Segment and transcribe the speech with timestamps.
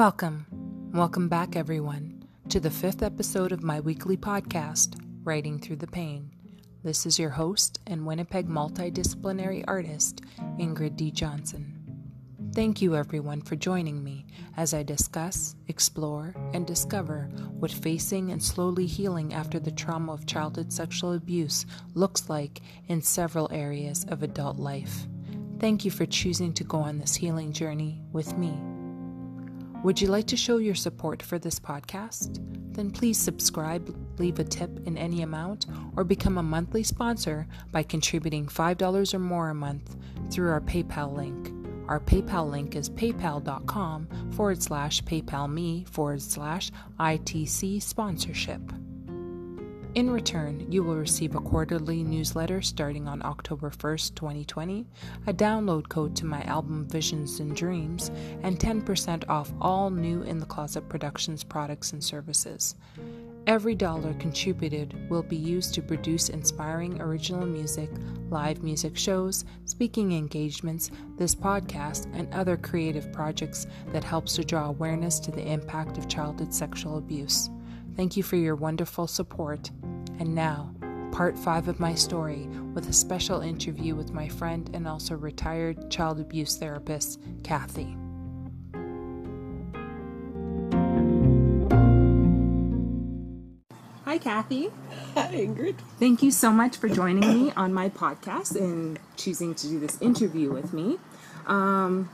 [0.00, 0.46] Welcome.
[0.94, 6.30] Welcome back, everyone, to the fifth episode of my weekly podcast, Writing Through the Pain.
[6.82, 10.22] This is your host and Winnipeg multidisciplinary artist,
[10.58, 11.10] Ingrid D.
[11.10, 11.76] Johnson.
[12.54, 14.24] Thank you, everyone, for joining me
[14.56, 20.24] as I discuss, explore, and discover what facing and slowly healing after the trauma of
[20.24, 25.06] childhood sexual abuse looks like in several areas of adult life.
[25.58, 28.58] Thank you for choosing to go on this healing journey with me.
[29.82, 32.38] Would you like to show your support for this podcast?
[32.74, 35.64] Then please subscribe, leave a tip in any amount,
[35.96, 39.96] or become a monthly sponsor by contributing $5 or more a month
[40.30, 41.50] through our PayPal link.
[41.88, 48.60] Our PayPal link is paypal.com forward slash paypalme forward slash ITC sponsorship.
[49.96, 54.86] In return, you will receive a quarterly newsletter starting on October 1st, 2020,
[55.26, 58.12] a download code to my album Visions and Dreams,
[58.44, 62.76] and 10% off all new In the Closet Productions products and services.
[63.48, 67.90] Every dollar contributed will be used to produce inspiring original music,
[68.28, 74.68] live music shows, speaking engagements, this podcast, and other creative projects that helps to draw
[74.68, 77.50] awareness to the impact of childhood sexual abuse.
[77.96, 79.70] Thank you for your wonderful support.
[80.18, 80.72] And now,
[81.12, 85.90] part five of my story with a special interview with my friend and also retired
[85.90, 87.96] child abuse therapist, Cathy.
[94.04, 94.70] Hi, Cathy.
[95.14, 95.76] Hi, Ingrid.
[95.98, 100.00] Thank you so much for joining me on my podcast and choosing to do this
[100.00, 100.98] interview with me.
[101.46, 102.10] Um,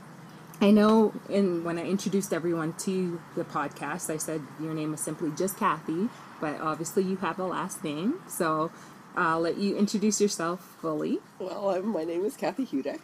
[0.59, 5.01] I know in when I introduced everyone to the podcast, I said your name is
[5.01, 6.09] simply just Cathy,
[6.41, 8.71] but obviously you have a last name, so
[9.15, 11.19] I'll let you introduce yourself fully.
[11.39, 12.99] Well, I'm, my name is Cathy Hudek.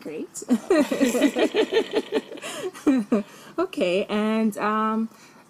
[0.00, 0.42] Great.
[3.58, 5.08] okay, and um,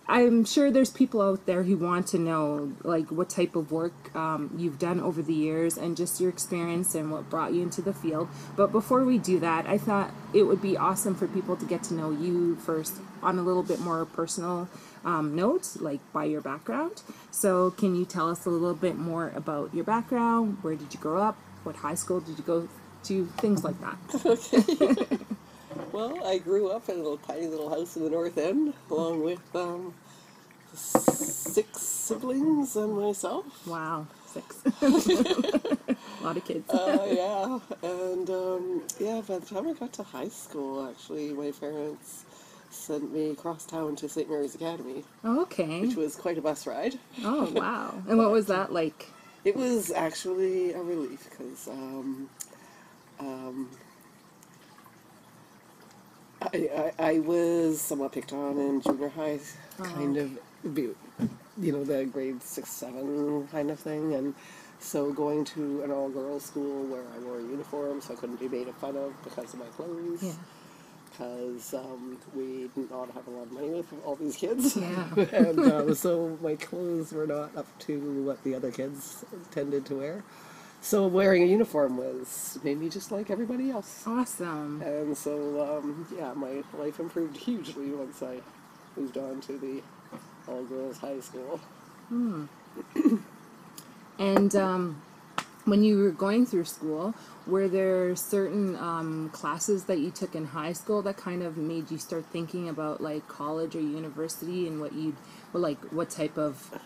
[0.09, 4.15] I'm sure there's people out there who want to know like what type of work
[4.15, 7.81] um, you've done over the years and just your experience and what brought you into
[7.83, 8.29] the field.
[8.57, 11.83] But before we do that, I thought it would be awesome for people to get
[11.85, 14.69] to know you first on a little bit more personal
[15.05, 17.03] um, note, like by your background.
[17.31, 20.59] So, can you tell us a little bit more about your background?
[20.63, 21.37] Where did you grow up?
[21.65, 22.69] What high school did you go
[23.05, 23.27] to?
[23.39, 25.27] Things like that.
[25.93, 29.25] Well, I grew up in a little tiny little house in the North End, along
[29.25, 29.95] with um,
[30.75, 33.67] six siblings and myself.
[33.67, 34.63] Wow, six.
[34.65, 34.87] a
[36.25, 36.69] lot of kids.
[36.71, 41.51] Uh, yeah, and um, yeah, by the time I got to high school, actually, my
[41.53, 42.25] parents
[42.71, 44.29] sent me across town to St.
[44.29, 45.83] Mary's Academy, okay.
[45.83, 46.99] which was quite a bus ride.
[47.23, 48.03] Oh wow!
[48.09, 49.09] And what was that like?
[49.45, 52.31] It was actually a relief because um,
[53.19, 53.69] um,
[56.53, 59.39] I, I, I was somewhat picked on in junior high,
[59.83, 64.15] kind of, you know, the grade six, seven kind of thing.
[64.15, 64.35] And
[64.79, 68.41] so going to an all girls school where I wore a uniform so I couldn't
[68.41, 70.23] be made fun of because of my clothes.
[70.23, 70.33] Yeah.
[71.11, 74.77] Because um, we did not have a lot of money with all these kids.
[74.77, 75.07] Yeah.
[75.33, 79.97] and um, so my clothes were not up to what the other kids tended to
[79.97, 80.25] wear.
[80.83, 84.03] So wearing a uniform was made me just like everybody else.
[84.05, 84.83] Awesome.
[84.83, 88.41] And so, um, yeah, my life improved hugely once I
[88.97, 89.81] moved on to the
[90.49, 91.61] all girls high school.
[92.09, 92.47] Hmm.
[94.19, 95.03] And um,
[95.65, 97.15] when you were going through school,
[97.47, 101.91] were there certain um, classes that you took in high school that kind of made
[101.91, 105.17] you start thinking about like college or university and what you'd,
[105.53, 106.79] well, like what type of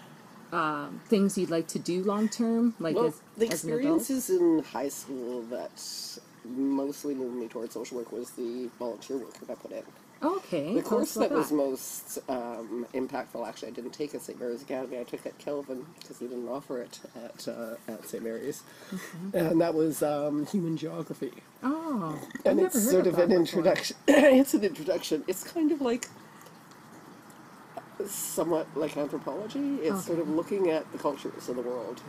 [0.53, 4.01] um, things you'd like to do long term, like Well, as, the as an adult?
[4.01, 9.35] experiences in high school that mostly moved me towards social work was the volunteer work
[9.41, 9.83] that I put in.
[10.23, 10.73] Okay.
[10.75, 14.41] The course about that was most um, impactful, actually, I didn't take at St.
[14.41, 14.99] Mary's Academy.
[14.99, 18.25] I took at Kelvin because they didn't offer it at uh, at St.
[18.25, 18.63] Mary's,
[19.35, 21.33] and that was um, human geography.
[21.63, 23.97] Oh, I've and never it's sort of of an introduction.
[24.09, 25.23] it's an introduction.
[25.29, 26.09] It's kind of like
[28.07, 29.77] somewhat like anthropology.
[29.77, 32.01] It's sort of looking at the cultures of the world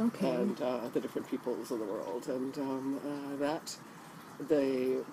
[0.00, 0.30] Okay.
[0.34, 3.76] and uh, the different peoples of the world, and um, uh, that
[4.48, 5.04] the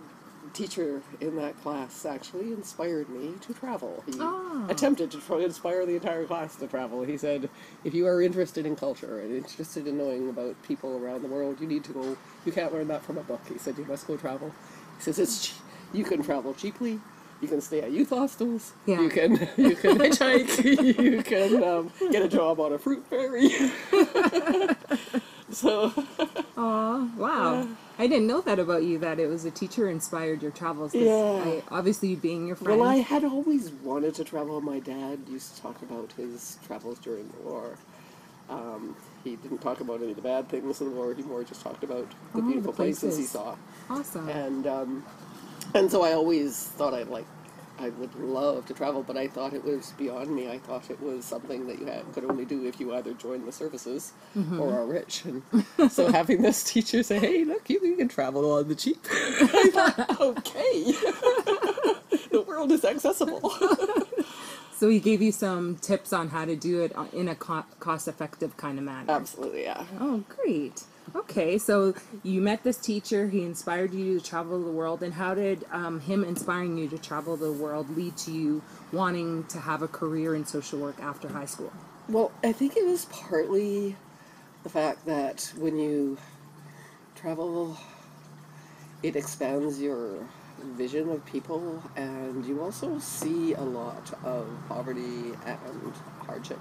[0.53, 4.01] teacher in that class actually inspired me to travel.
[4.05, 4.65] He Ah.
[4.69, 7.03] attempted to try inspire the entire class to travel.
[7.03, 7.49] He said,
[7.83, 11.59] "If you are interested in culture and interested in knowing about people around the world,
[11.59, 12.15] you need to go.
[12.45, 14.53] You can't learn that from a book." He said, "You must go travel."
[14.97, 15.53] He says, "It's
[15.91, 17.01] you can travel cheaply."
[17.41, 18.73] You can stay at youth hostels.
[18.85, 19.01] Yeah.
[19.01, 20.63] You can you can hitchhike.
[21.03, 23.49] you can um, get a job on a fruit ferry.
[25.51, 25.91] so
[26.57, 27.67] Oh, wow.
[27.99, 28.99] I I didn't know that about you.
[28.99, 30.93] That it was a teacher inspired your travels.
[30.93, 31.41] Yeah.
[31.43, 32.79] I, obviously, you being your friend.
[32.79, 34.61] Well, I had always wanted to travel.
[34.61, 37.77] My dad used to talk about his travels during the war.
[38.49, 41.13] Um, he didn't talk about any of the bad things of the war.
[41.13, 43.17] He more just talked about the Oh, the beautiful places.
[43.17, 43.55] he saw.
[43.89, 44.29] awesome.
[44.29, 45.03] And um,
[45.73, 47.25] and so I always thought I'd like
[47.79, 50.49] I would love to travel, but I thought it was beyond me.
[50.49, 53.47] I thought it was something that you had, could only do if you either joined
[53.47, 54.59] the services Mm-hmm.
[54.59, 55.23] or are rich.
[55.25, 55.43] And
[55.91, 59.69] so having this teacher say, "Hey, look, you, you can travel on the cheap," I
[59.71, 60.83] thought, "Okay,
[62.31, 63.51] the world is accessible."
[64.75, 68.57] so he gave you some tips on how to do it in a co- cost-effective
[68.57, 69.11] kind of manner.
[69.11, 69.85] Absolutely, yeah.
[69.99, 70.83] Oh, great.
[71.15, 71.93] Okay, so
[72.23, 73.29] you met this teacher.
[73.29, 75.01] He inspired you to travel the world.
[75.01, 78.61] And how did um, him inspiring you to travel the world lead to you
[78.91, 81.71] wanting to have a career in social work after high school?
[82.09, 83.95] Well, I think it was partly
[84.63, 86.17] the fact that when you
[87.15, 87.77] travel,
[89.01, 90.27] it expands your
[90.75, 96.59] vision of people, and you also see a lot of poverty and hardship,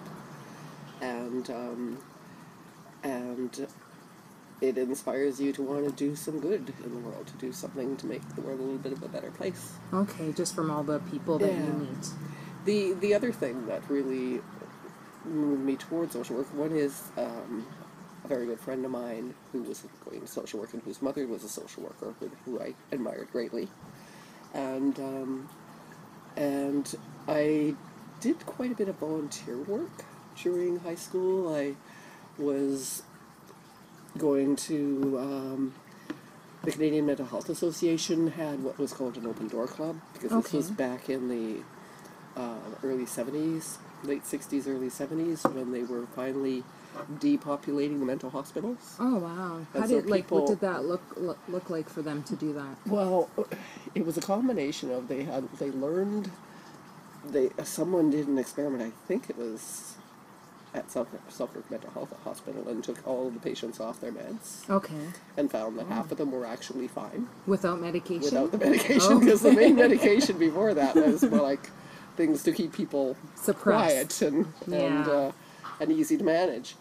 [1.01, 1.99] and um,
[3.03, 3.67] and
[4.61, 7.97] it inspires you to want to do some good in the world, to do something
[7.99, 9.73] to make the world a little bit of a better place.
[9.93, 11.67] Okay, just from all the people that Yeah.
[11.67, 12.09] you meet.
[12.65, 14.41] The the other thing that really
[15.25, 17.67] moved me towards social work, one is um,
[18.25, 21.27] a very good friend of mine who was going to social work and whose mother
[21.27, 23.69] was a social worker, who, who I admired greatly,
[24.55, 25.49] and um,
[26.37, 26.95] and
[27.29, 27.75] I
[28.21, 30.05] did quite a bit of volunteer work
[30.43, 31.55] during high school.
[31.55, 31.75] I
[32.39, 33.03] was
[34.19, 35.75] going to um,
[36.65, 40.53] the Canadian Mental Health Association had what was called an open door club because this
[40.53, 41.63] was back in the
[42.41, 46.65] uh, early 70s, late 60s, early 70s when they were finally
[47.19, 48.97] depopulating the mental hospitals.
[48.99, 49.67] Oh wow!
[49.73, 52.53] How so did like what did that look, look look like for them to do
[52.55, 52.77] that?
[52.87, 53.29] Well,
[53.95, 56.31] it was a combination of they had they learned
[57.25, 58.83] they someone did an experiment.
[58.83, 59.97] I think it was
[60.77, 64.95] at Suffolk, Suffolk Mental Health Hospital and took all the patients off their meds Okay,
[65.37, 68.23] and found that half of them were actually fine without medication.
[68.23, 69.21] without the medication Oh.
[69.21, 71.71] because the main medication before that was more like
[72.17, 74.19] things to keep people Suppressed.
[74.19, 75.11] quiet and and Yeah.
[75.11, 75.33] uh,
[75.81, 76.77] and easy to manage.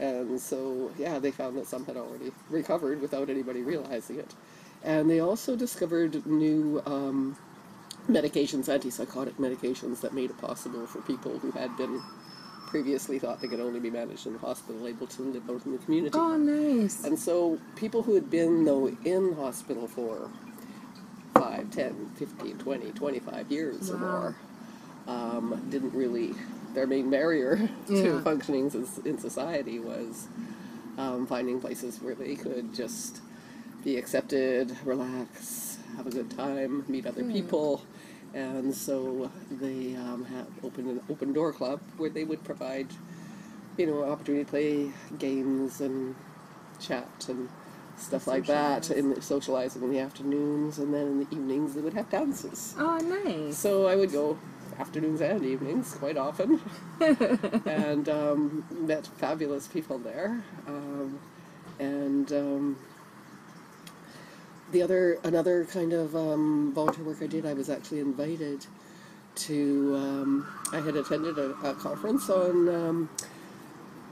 [0.00, 4.34] And so, yeah, they found that some had already recovered without anybody realizing it.
[4.82, 7.36] And they also discovered new um,
[8.10, 12.02] medications, antipsychotic medications, that made it possible for people who had been
[12.76, 15.72] previously thought they could only be managed in the hospital able to live out in
[15.72, 16.16] the community.
[16.18, 17.04] Oh, nice.
[17.04, 20.30] And so people who had been, though, in hospital for
[21.34, 24.36] 5, 10, 15, 20, 25 years or more
[25.06, 26.32] um, didn't really,
[26.72, 28.02] their main barrier Yeah.
[28.04, 28.70] to functioning
[29.04, 30.28] in society was
[30.96, 33.20] um, finding places where they could just
[33.84, 37.82] be accepted, relax, have a good time, meet other people.
[38.34, 42.88] And so they um, have opened an open door club where they would provide,
[43.76, 46.14] you know, opportunity to play games and
[46.80, 47.48] chat and
[47.96, 51.94] stuff like that, and socialize in the afternoons, and then in the evenings they would
[51.94, 52.74] have dances.
[52.78, 53.56] Oh, nice.
[53.56, 54.38] So I would go
[54.78, 56.60] afternoons and evenings quite often,
[57.66, 60.42] and um, met fabulous people there.
[60.66, 61.20] Um,
[61.78, 62.78] and um,
[64.72, 68.66] the other, another kind of um, volunteer work I did, I was actually invited
[69.36, 69.94] to.
[69.96, 73.10] Um, I had attended a, a conference on um,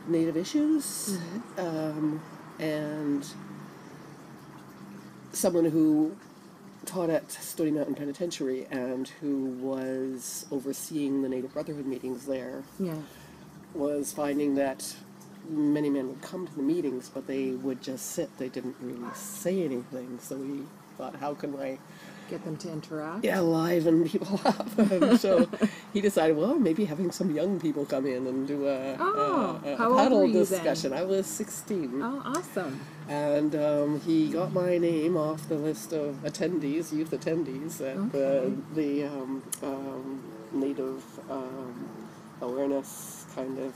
[0.07, 1.19] Native issues,
[1.59, 2.23] um,
[2.59, 3.27] and
[5.33, 6.17] someone who
[6.87, 12.95] taught at Stony Mountain Penitentiary and who was overseeing the Native Brotherhood meetings there Yeah.
[13.75, 14.97] was finding that
[15.51, 18.31] many men would come to the meetings, but they would just sit.
[18.39, 20.19] They didn't really say anything.
[20.23, 20.63] So we
[20.97, 21.79] thought, how can I
[22.31, 23.25] Get them to interact.
[23.25, 24.79] yeah, liven people up?
[24.79, 25.49] and so
[25.93, 29.73] he decided, well, maybe having some young people come in and do a, Oh, a,
[29.73, 30.43] a paddle you then?
[30.45, 30.93] discussion.
[30.93, 32.01] I was 16.
[32.01, 32.79] Oh, awesome.
[33.09, 38.11] And um, he got my name off the list of attendees, youth attendees at Okay.
[38.13, 41.89] the, the um, um, Native um,
[42.41, 43.75] Awareness kind of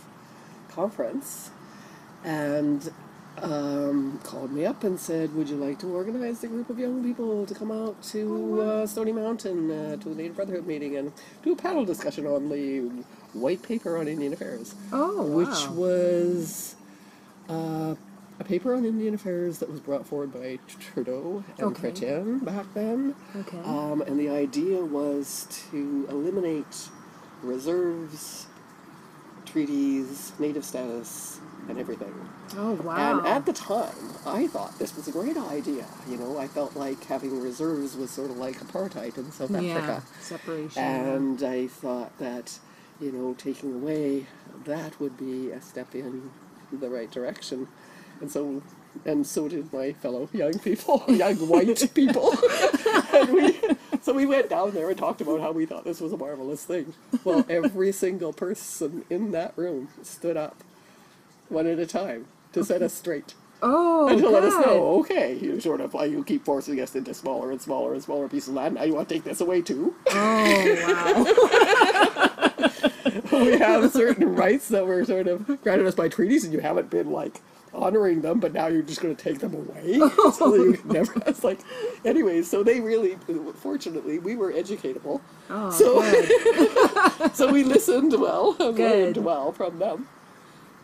[0.71, 1.51] conference.
[2.25, 2.91] And
[3.43, 7.03] um, called me up and said, Would you like to organize a group of young
[7.05, 11.13] people to come out to uh, Stony Mountain uh, to the Native Brotherhood meeting and
[11.43, 12.81] do a panel discussion on the
[13.33, 14.75] white paper on Indian affairs?
[14.93, 15.37] Oh, wow.
[15.37, 16.77] which was
[17.49, 17.95] uh,
[18.41, 21.91] a paper on Indian affairs that was brought forward by Trudeau and Okay.
[21.91, 23.15] Chrétien back then.
[23.37, 23.59] Okay.
[23.65, 26.89] Um, and the idea was to eliminate
[27.43, 28.47] reserves,
[29.45, 32.15] treaties, native status, and everything.
[32.57, 33.19] Oh wow!
[33.19, 33.95] And at the time,
[34.27, 35.87] I thought this was a great idea.
[36.09, 39.75] You know, I felt like having reserves was sort of like apartheid in South yeah,
[39.75, 40.03] Africa.
[40.21, 40.83] separation.
[40.83, 42.59] And I thought that,
[43.01, 44.27] you know, taking away
[44.65, 46.31] that would be a step in
[46.73, 47.69] the right direction.
[48.21, 48.63] And so
[49.05, 52.33] and so did my fellow young people, young white people.
[53.13, 53.61] and we
[54.03, 56.65] so we went down there and talked about how we thought this was a marvelous
[56.65, 56.93] thing.
[57.25, 60.63] Well, every single person in that room stood up
[61.55, 63.35] one at a time to set us straight.
[63.63, 66.95] oh, And to let us know, okay, you sort of like you keep forcing us
[66.95, 68.75] into smaller and smaller and smaller pieces of land.
[68.75, 69.95] Now you want to take this away too.
[70.11, 71.25] Oh
[73.33, 73.41] wow!
[73.45, 76.91] we have certain rights that were sort of granted us by treaties, and you haven't
[76.91, 77.41] been like
[77.73, 79.99] honoring them, but now you're just going to take them away.
[80.01, 80.31] Oh.
[80.39, 81.13] so you never.
[81.27, 81.59] It's like,
[82.05, 82.49] anyways.
[82.49, 83.17] So they really,
[83.57, 85.21] fortunately, we were educatable.
[85.51, 87.33] Oh, So- good.
[87.35, 89.17] So we listened well and Good.
[89.17, 90.09] learned well from them.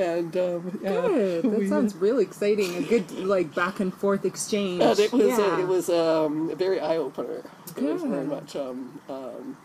[0.00, 1.44] And um, yeah, Good.
[1.44, 2.74] That we- sounds really exciting.
[2.76, 4.82] A good like back and forth exchange.
[4.82, 5.44] And it was yeah.
[5.44, 7.42] uh, it was um, a very eye opener.
[7.76, 9.56] It was very much um, um,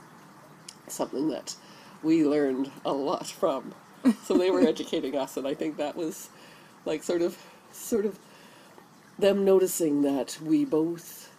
[0.87, 1.55] something that
[2.03, 3.73] we learned a lot from.
[4.23, 6.29] So they were educating us, and I think that was
[6.85, 7.37] like sort of
[7.71, 8.19] sort of
[9.17, 11.31] them noticing that we both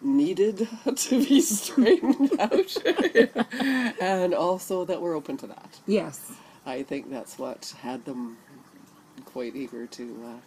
[0.00, 2.76] needed to be straightened out,
[4.00, 5.80] and also that we're open to that.
[5.86, 6.32] yes
[6.66, 8.38] I think that's what had them
[9.24, 10.22] quite eager to.
[10.24, 10.40] Uh,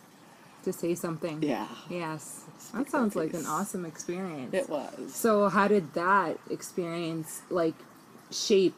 [0.63, 1.41] to say something.
[1.41, 2.43] yeah, Yes.
[2.73, 4.53] That sounds like an awesome experience.
[4.53, 5.13] it was.
[5.13, 7.75] So how did that experience like
[8.31, 8.75] shape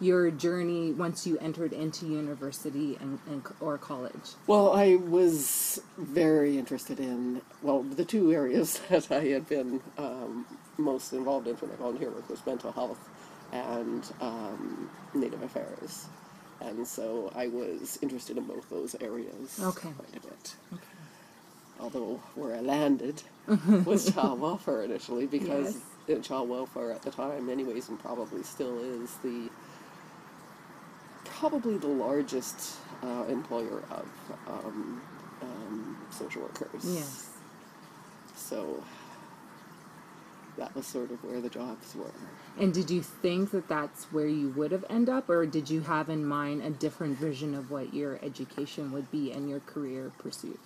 [0.00, 4.32] your journey once you entered into university and, and or college?
[4.46, 10.44] Well, I was very interested in, well, the two areas that I had been um,
[10.76, 13.08] most involved in for my volunteer work was mental health
[13.52, 16.06] and um, Native Affairs.
[16.64, 19.88] And so I was interested in both those areas Okay.
[19.96, 20.54] quite a bit.
[21.80, 23.22] Although where I landed
[23.84, 25.76] was child welfare initially, because
[26.08, 29.50] uh, child welfare at the time, anyways, and probably still is the
[31.24, 34.06] probably the largest uh, employer of
[34.46, 35.00] um,
[35.42, 36.84] um, social workers.
[36.84, 37.28] Yes.
[38.36, 38.82] So
[40.58, 42.10] that was sort of where the jobs were.
[42.58, 45.80] And did you think that that's where you would have ended up, or did you
[45.82, 50.12] have in mind a different vision of what your education would be and your career
[50.18, 50.60] pursuit?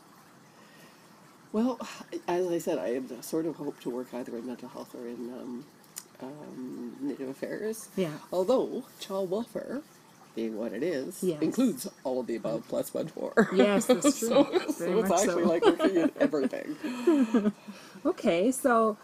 [1.53, 1.79] Well,
[2.29, 5.07] as I said, I had sort of hoped to work either in mental health or
[5.07, 5.65] in um,
[6.21, 7.89] um, Native Affairs.
[7.97, 8.11] Yeah.
[8.33, 9.81] Although child welfare,
[10.35, 11.41] being what it is, Yes.
[11.41, 13.49] includes all of the above plus much more.
[13.55, 14.29] Yes, that's true.
[14.29, 15.49] so so it's actually so.
[15.49, 17.53] like working in everything.
[18.05, 18.97] Okay, so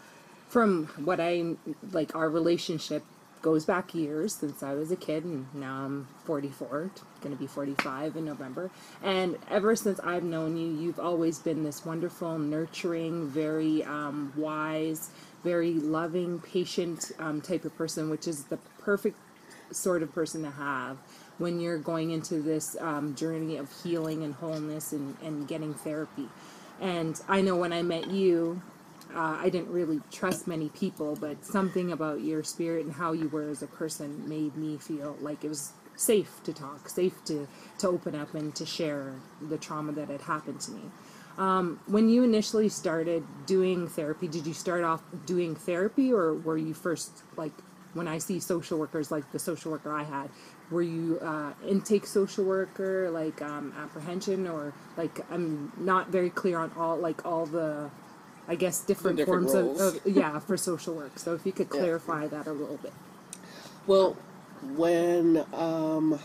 [0.53, 1.55] from what I
[1.91, 3.03] like, our relationship
[3.41, 6.91] goes back years since I was a kid, and now I'm 44,
[7.21, 8.69] going to be 45 in November.
[9.01, 15.09] And ever since I've known you, you've always been this wonderful, nurturing, very um, wise,
[15.43, 19.17] very loving, patient um, type of person, which is the perfect
[19.71, 20.97] sort of person to have
[21.39, 26.29] when you're going into this um, journey of healing and wholeness and, and getting therapy.
[26.79, 28.61] And I know when I met you,
[29.13, 33.29] uh, I didn't really trust many people, but something about your spirit and how you
[33.29, 37.47] were as a person made me feel like it was safe to talk, safe to,
[37.79, 40.81] to open up and to share the trauma that had happened to me.
[41.37, 46.57] Um, when you initially started doing therapy, did you start off doing therapy or were
[46.57, 47.53] you first like
[47.93, 50.29] when I see social workers like the social worker I had,
[50.71, 56.59] were you uh, intake social worker like um, apprehension or like I'm not very clear
[56.59, 57.89] on all like all the
[58.47, 61.17] I guess different, different forms of, of yeah for social work.
[61.17, 61.79] So if you could Yeah.
[61.79, 62.93] clarify that a little bit.
[63.87, 64.17] Well,
[64.75, 66.19] when um,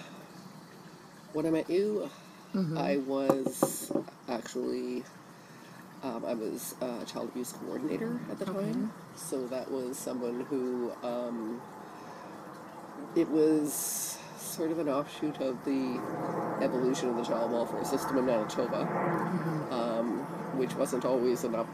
[1.33, 2.11] when I met you,
[2.55, 2.79] Mm-hmm.
[2.79, 3.93] I was
[4.27, 5.05] actually
[6.03, 8.91] um, I was a child abuse coordinator at the time.
[9.17, 11.61] So that was someone who um,
[13.15, 16.01] it was sort of an offshoot of the
[16.63, 19.73] evolution of the child welfare system in Manitoba, Mm-hmm.
[19.75, 20.19] um,
[20.59, 21.67] which wasn't always enough.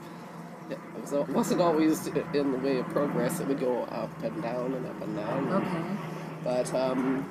[0.71, 3.41] It was, wasn't always in the way of progress.
[3.41, 5.53] It would go up and down and up and down.
[5.53, 5.97] Okay.
[6.43, 7.29] But um,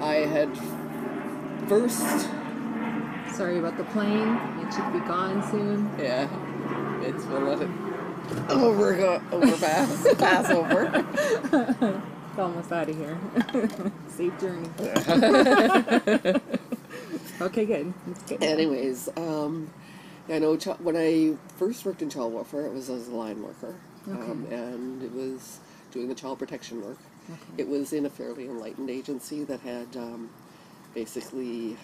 [0.00, 0.48] I had
[1.68, 2.28] first,
[3.34, 4.38] Sorry about the plane.
[4.60, 5.90] It should be gone soon.
[5.98, 6.28] yeah,
[7.02, 7.68] it's we'll let it
[8.48, 11.04] over go over pass pass over.
[12.30, 13.18] It's almost out of here.
[14.08, 14.68] Safe journey.
[17.40, 17.92] okay, good.
[18.28, 18.42] Good.
[18.42, 19.68] Anyways, um,
[20.28, 23.74] I know when I first worked in child welfare, it was as a line worker,
[24.06, 25.60] um, and it was
[25.92, 26.98] doing the child protection work.
[27.30, 27.40] Okay.
[27.58, 30.30] It was in a fairly enlightened agency that had um,
[30.94, 31.76] basically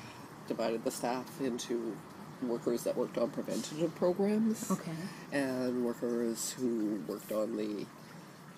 [0.48, 1.96] divided the staff into
[2.42, 4.92] workers that worked on preventative programs Okay.
[5.32, 7.84] and workers who worked on the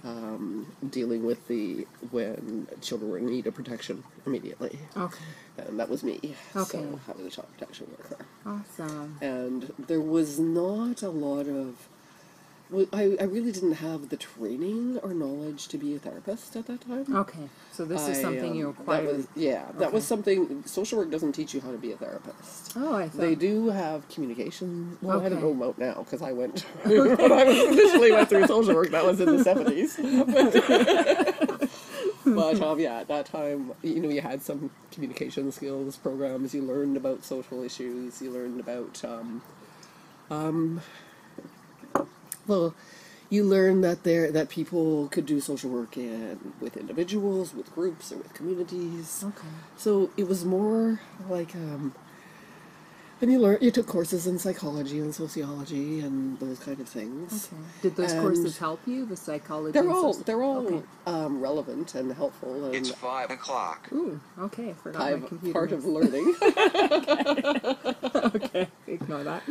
[0.04, 4.78] um, dealing with the when children were in need of protection immediately.
[4.96, 5.18] Okay.
[5.58, 6.18] And that was me.
[6.56, 6.78] Okay.
[6.78, 8.24] So I was a child protection worker.
[8.44, 9.18] Awesome.
[9.20, 11.88] And there was not a lot of.
[12.72, 16.66] Well, I, I really didn't have the training or knowledge to be a therapist at
[16.66, 17.04] that time.
[17.14, 17.48] Okay.
[17.70, 19.06] So this is I, something you um, acquired.
[19.06, 20.64] That was, yeah, that was something.
[20.66, 22.72] Social work doesn't teach you how to be a therapist.
[22.76, 23.20] oh, I thought.
[23.20, 24.98] They do have communication.
[25.02, 25.46] Well, I don't Okay.
[25.46, 28.90] know about now because I went when I initially went through social work.
[28.90, 29.96] That was in the seventies.
[32.24, 36.54] but um, yeah, at that time, you know, you had some communication skills programs.
[36.54, 38.22] You learned about social issues.
[38.22, 39.42] You learned about um,
[40.30, 40.80] um,
[42.46, 42.74] well,
[43.30, 48.12] you learn that there that people could do social work in with individuals, with groups,
[48.12, 49.24] or with communities.
[49.26, 49.48] Okay.
[49.76, 51.94] So it was more like um
[53.22, 57.48] and you learn you took courses in psychology and sociology and those kind of things.
[57.52, 57.62] Okay.
[57.82, 59.06] Did those And courses help you?
[59.06, 59.72] The psychology.
[59.78, 60.82] They're all soci- they're all Okay.
[61.06, 63.88] um, relevant and helpful and It's five o'clock.
[63.92, 64.20] Ooh.
[64.40, 64.74] Okay.
[64.82, 65.52] Forgot my computer.
[65.52, 66.34] part of learning.
[68.34, 68.68] okay.
[68.88, 69.42] Ignore that.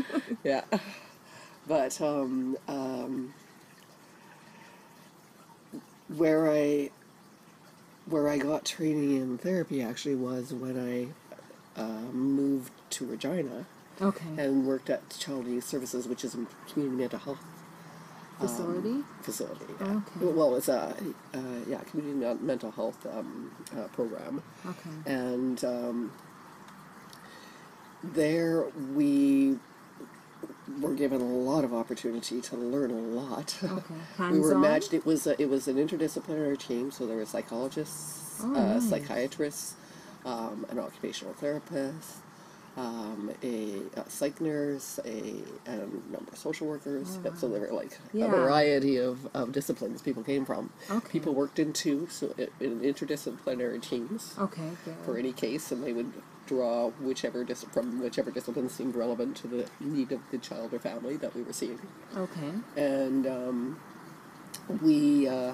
[0.44, 0.62] yeah.
[1.68, 3.34] But um um
[6.08, 6.90] where I
[8.06, 13.66] where I got training in therapy actually was when I uh, moved to Regina.
[14.02, 14.26] Okay.
[14.36, 17.38] and worked at Child Youth Services, which is a community mental health
[18.40, 19.04] Facility.
[19.22, 19.66] facility.
[19.80, 20.26] Okay.
[20.26, 20.96] Well, it's a
[21.36, 24.90] uh, yeah community mental health um, uh, program, okay.
[25.06, 26.12] and um,
[28.04, 28.66] there
[28.96, 29.58] we
[30.80, 33.58] were given a lot of opportunity to learn a lot.
[33.64, 33.94] Okay.
[34.32, 34.94] we were matched.
[34.94, 38.90] It was a, it was an interdisciplinary team, so there were psychologists, Oh, uh, nice.
[38.90, 39.76] psychiatrists,
[40.26, 42.18] um, an occupational therapist,
[42.78, 45.34] um, a, a psych nurse, a,
[45.70, 47.20] a number of social workers.
[47.36, 48.26] So there were like Yeah.
[48.26, 50.72] a variety of, of disciplines people came from.
[50.90, 51.10] Okay.
[51.10, 54.70] People worked in two, so in interdisciplinary teams Okay.
[54.86, 54.96] Good.
[55.06, 56.12] for any case, and they would
[56.56, 60.80] draw whichever dis- from whichever discipline seemed relevant to the need of the child or
[60.80, 61.80] family that we were seeing
[62.18, 62.52] Okay.
[62.76, 63.80] and um,
[64.82, 65.54] we uh,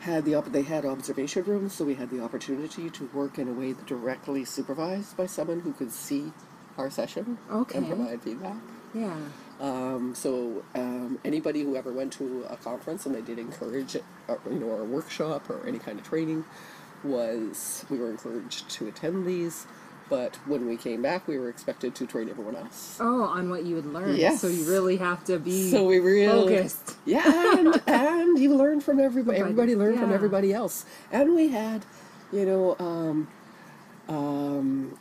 [0.00, 3.48] had the op- they had observation rooms, so we had the opportunity to work in
[3.48, 6.30] a way that directly supervised by someone who could see
[6.76, 7.78] our session Okay.
[7.78, 8.56] and provide feedback.
[8.92, 9.16] Yeah.
[9.60, 13.96] Um, so um, anybody who ever went to a conference and they did encourage
[14.28, 16.44] or, you know, or a workshop or any kind of training,
[17.02, 19.66] was we were encouraged to attend these.
[20.10, 22.98] But when we came back, we were expected to train everyone else.
[23.00, 24.18] Oh, on what you had learned.
[24.18, 24.40] Yes.
[24.40, 26.96] So you really have to be So we really focused.
[27.06, 29.38] Yeah, and, and you learn from everybody.
[29.38, 30.84] Everybody, learned from everybody else.
[31.10, 31.86] And we had,
[32.32, 33.28] you know, um,
[34.08, 34.98] um,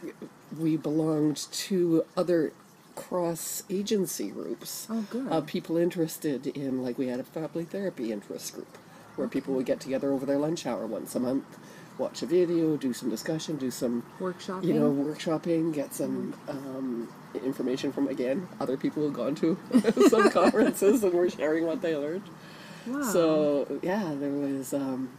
[0.57, 2.53] we belonged to other
[2.95, 5.27] cross agency groups Oh, good.
[5.27, 8.77] of people interested in, like, we had a family therapy interest group
[9.15, 11.57] where people would get together over their lunch hour once a month,
[11.97, 14.63] watch a video, do some discussion, do some Workshopping.
[14.65, 17.07] you know, workshopping, get some um,
[17.43, 19.57] information from again other people who've gone to
[20.09, 22.23] some conferences and were sharing what they learned.
[22.87, 23.01] Wow.
[23.03, 25.09] So yeah, there was um,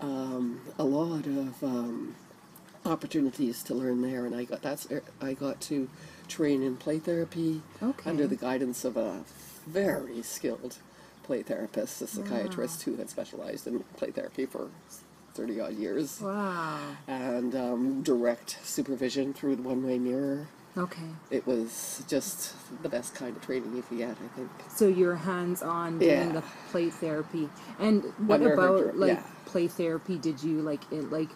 [0.00, 2.14] um, a lot of um,
[2.84, 4.86] opportunities to learn there, and I got that's
[5.20, 5.88] I got to
[6.28, 8.08] train in play therapy Okay.
[8.10, 9.22] under the guidance of a
[9.66, 10.76] very skilled
[11.22, 14.68] play therapist, a psychiatrist who had specialized in play therapy for
[15.36, 16.78] thirty odd years Wow.
[17.06, 20.48] and um, direct supervision through the one-way mirror.
[20.78, 21.08] Okay.
[21.30, 24.50] It was just the best kind of training you could get, I think.
[24.68, 26.32] So you're hands on doing Yeah.
[26.32, 27.48] the play therapy.
[27.78, 29.22] And what about like yeah.
[29.46, 30.18] play therapy?
[30.18, 31.30] Did you like it like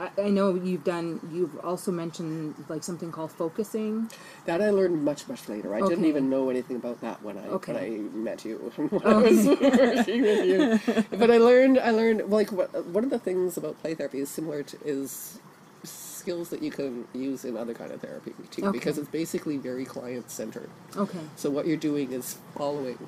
[0.00, 4.10] I, I know you've done you've also mentioned like something called focusing.
[4.46, 5.74] That I learned much, much later.
[5.74, 6.08] I didn't Okay.
[6.08, 7.72] even know anything about that when I Okay.
[7.72, 9.20] when I met you, when I oh.
[9.22, 9.46] was
[10.06, 11.04] working with you.
[11.18, 14.28] But I learned, I learned like what, one of the things about play therapy is
[14.28, 15.40] similar to is
[15.84, 18.72] skills that you can use in other kind of therapy too, Okay.
[18.78, 20.68] because it's basically very client centered.
[20.96, 21.18] Okay.
[21.36, 22.98] So what you're doing is following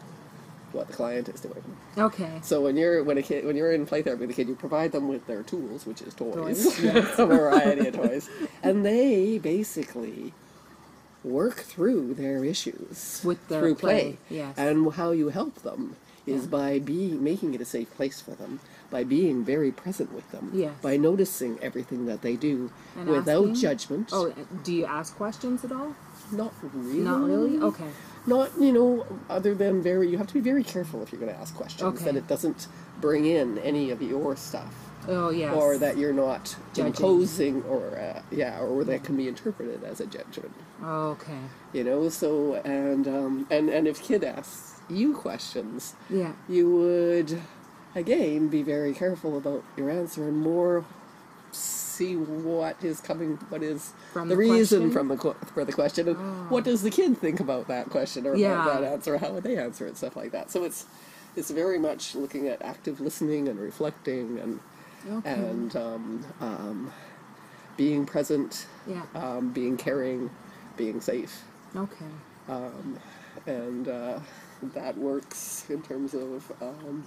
[0.73, 1.63] what the client is doing.
[1.99, 2.39] Okay.
[2.43, 4.55] So when you're when a kid when you're in play therapy with a kid, you
[4.55, 7.19] provide them with their tools, which is toys, Toys, yes.
[7.19, 8.29] a variety of toys,
[8.63, 10.33] and they basically
[11.23, 14.55] work through their issues With their through play, yes.
[14.57, 16.49] And how you help them is Yeah.
[16.51, 20.51] by being making it a safe place for them, by being very present with them,
[20.55, 20.73] Yes.
[20.81, 23.55] by noticing everything that they do And without asking?
[23.55, 24.09] judgment.
[24.13, 24.33] Oh,
[24.65, 25.95] do you ask questions at all?
[26.33, 27.01] not really.
[27.01, 27.59] Not really.
[27.59, 27.89] Okay.
[28.27, 31.33] Not, you know, other than very, you have to be very careful if you're going
[31.33, 32.05] to ask questions Okay.
[32.05, 32.69] that it doesn't
[33.01, 34.75] bring in any of your stuff.
[35.09, 35.55] Oh yes.
[35.55, 36.87] or that you're not Judging.
[36.89, 40.53] imposing, or uh, yeah, or that can be interpreted as a judgment.
[40.85, 41.39] Okay.
[41.73, 46.33] You know, so and um, and and if kid asks you questions, Yeah.
[46.51, 47.41] you would
[47.95, 50.85] again be very careful about your answer and more
[52.01, 55.19] see what is coming what is From the, the reason from the
[55.55, 56.17] for the question and
[56.51, 58.53] what does the kid think about that question or Yeah.
[58.63, 60.87] about that answer how would they answer it stuff like that so it's
[61.37, 64.61] it's very much looking at active listening and reflecting and
[65.19, 65.31] Okay.
[65.33, 66.93] and um, um,
[67.77, 69.03] being present Yeah.
[69.15, 70.31] um, being caring
[70.77, 71.35] being safe
[71.77, 72.13] Okay.
[73.47, 74.19] and uh,
[74.63, 77.07] that works in terms of um,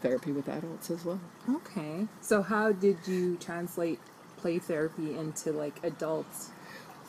[0.00, 1.20] therapy with adults as well.
[1.58, 2.08] Okay.
[2.20, 4.00] So how did you translate
[4.42, 6.26] play therapy into like adult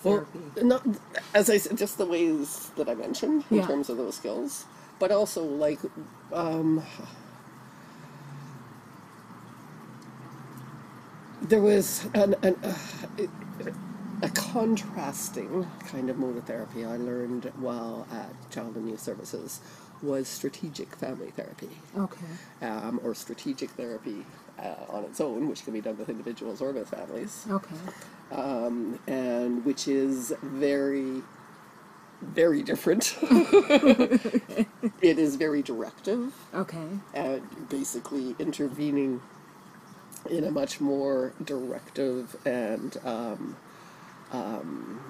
[0.03, 0.39] Well, therapy?
[0.63, 0.83] not
[1.33, 3.67] as I said, just the ways that I mentioned in Yeah.
[3.67, 4.65] terms of those skills,
[4.99, 5.79] but also like
[6.33, 6.83] um,
[11.41, 12.77] there was an, an uh,
[14.21, 19.59] a contrasting kind of mode of therapy I learned while at Child and Youth Services
[20.01, 21.69] was strategic family therapy.
[21.97, 22.25] okay.
[22.61, 24.25] um, or strategic therapy
[24.59, 27.75] uh, on its own, which can be done with individuals or with families, Okay.
[28.31, 31.21] um, and which is very,
[32.21, 33.17] very different.
[33.21, 34.67] it
[35.19, 36.87] is very directive Okay.
[37.13, 39.21] and basically intervening
[40.29, 43.57] in a much more directive and um,
[44.31, 45.01] um,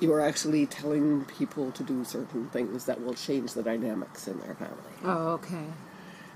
[0.00, 4.38] you are actually telling people to do certain things that will change the dynamics in
[4.40, 4.76] their family.
[5.04, 5.64] Oh, okay.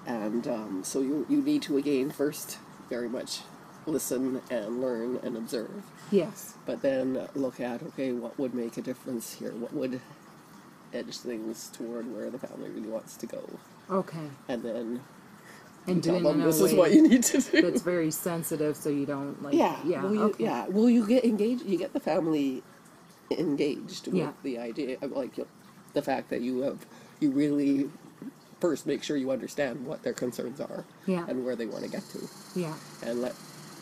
[0.07, 2.59] And um, so you, you need to again first
[2.91, 3.41] very much
[3.87, 6.55] listen and learn and observe, Yes.
[6.67, 9.53] but then look at okay, what would make a difference here?
[9.53, 10.01] What would
[10.93, 13.43] edge things toward where the family really wants to go?
[13.91, 14.29] Okay.
[14.49, 15.01] And then
[15.87, 17.63] And tell doing them this is what you need to do.
[17.63, 19.55] that's very sensitive, so you don't like.
[19.55, 20.03] yeah, Yeah.
[20.03, 20.45] Will you, okay.
[20.45, 20.67] Yeah.
[20.69, 21.65] Will you get engaged?
[21.65, 22.63] You get the family
[23.31, 24.33] engaged with Yeah.
[24.43, 25.33] the idea of like
[25.95, 26.87] the fact that you have
[27.21, 27.91] you really
[28.63, 31.25] first make sure you understand what their concerns are Yeah.
[31.29, 32.21] and where they want to get to.
[32.55, 32.75] Yeah.
[33.03, 33.35] and let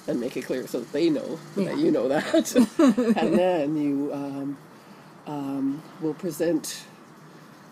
[0.09, 1.64] and make it clear so that they know Yeah.
[1.69, 2.55] that you know that,
[3.23, 4.57] and then you um,
[5.27, 6.64] um, will present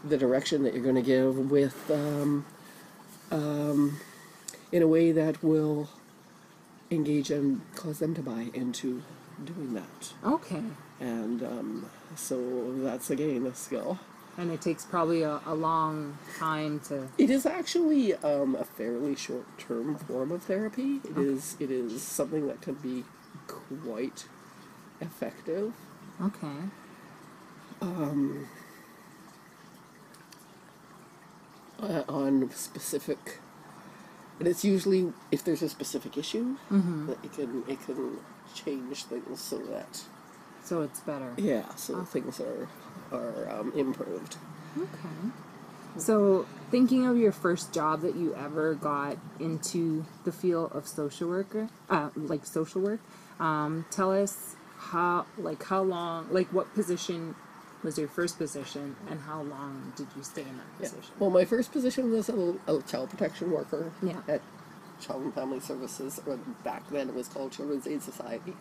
[0.04, 2.44] the direction that you're going to give with um,
[3.30, 3.98] um,
[4.70, 5.88] in a way that will
[6.90, 9.02] engage and cause them to buy into
[9.44, 10.62] doing that, Okay.
[11.00, 12.36] and um, so
[12.84, 13.98] that's again a skill.
[14.38, 17.08] And it takes probably a, a long time to.
[17.18, 21.00] It is actually um, a fairly short-term form of therapy.
[21.04, 21.56] It is.
[21.58, 23.04] It is something that can be
[23.48, 24.26] quite
[25.00, 25.72] effective.
[26.22, 26.56] Okay.
[31.82, 33.38] uh, on specific,
[34.38, 36.56] and it's usually if there's a specific issue
[37.06, 38.18] that it can it can
[38.54, 40.02] change things so that
[40.68, 41.32] So it's better.
[41.38, 42.68] yeah, so things are
[43.10, 44.36] are um, improved.
[44.76, 45.32] Okay.
[45.96, 51.28] So, thinking of your first job that you ever got into the field of social
[51.30, 53.00] worker, uh, like social work,
[53.40, 57.34] um, tell us how, like, how long, like, what position
[57.82, 60.88] was your first position, and how long did you stay in that Yeah.
[60.90, 61.14] position?
[61.18, 64.20] Well, my first position was a, a child protection worker Yeah.
[64.28, 64.42] at
[65.00, 68.54] Child and Family Services, or back then it was called Children's Aid Society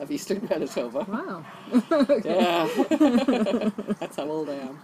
[0.00, 1.06] of Eastern Manitoba.
[1.08, 1.44] Wow.
[2.24, 2.68] Yeah,
[4.00, 4.78] that's how old I am.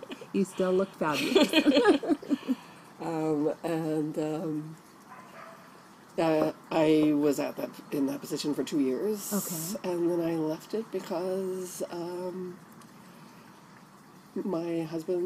[0.32, 1.50] You still look fabulous.
[3.00, 4.76] Um, and um,
[6.18, 9.32] uh, I was at that in that position for two years.
[9.32, 9.90] Okay.
[9.90, 12.58] And then I left it because um,
[14.44, 15.22] my husband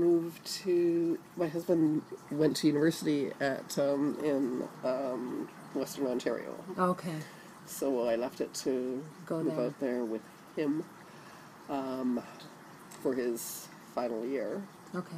[0.00, 1.18] moved to.
[1.36, 7.14] My husband went to university at um, in um, Western Ontario, okay.
[7.66, 9.66] so I left it to Go move there.
[9.66, 10.22] out there with
[10.56, 10.84] him
[11.68, 12.22] um,
[13.02, 14.62] for his final year
[14.94, 15.16] Okay.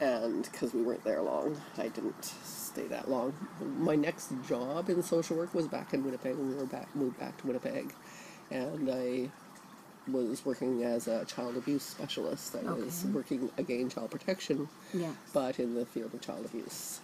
[0.00, 3.32] and because we weren't there long, I didn't stay that long.
[3.78, 6.36] My next job in social work was back in Winnipeg.
[6.36, 7.94] When we were back, moved back to Winnipeg,
[8.50, 9.30] and I
[10.10, 12.54] was working as a child abuse specialist.
[12.56, 15.12] I was working again child protection, Yeah.
[15.32, 17.00] but in the field of child abuse.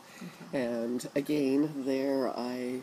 [0.52, 2.80] And again, there I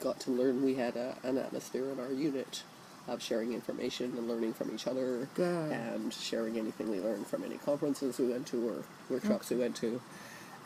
[0.00, 0.62] got to learn.
[0.64, 2.62] We had a, an atmosphere in our unit
[3.08, 5.72] of sharing information and learning from each other, Good.
[5.72, 9.74] and sharing anything we learned from any conferences we went to or workshops we went
[9.76, 10.00] to.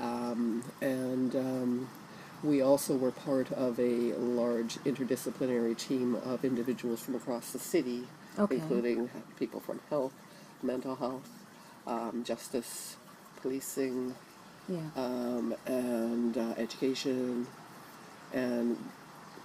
[0.01, 1.89] Um, and um,
[2.43, 8.05] we also were part of a large interdisciplinary team of individuals from across the city,
[8.39, 8.57] Okay.
[8.57, 10.13] including people from health,
[10.63, 11.29] mental health,
[11.87, 12.97] um, justice,
[13.41, 14.15] policing,
[14.69, 14.79] Yeah.
[14.97, 17.47] um, and uh, education,
[18.33, 18.77] and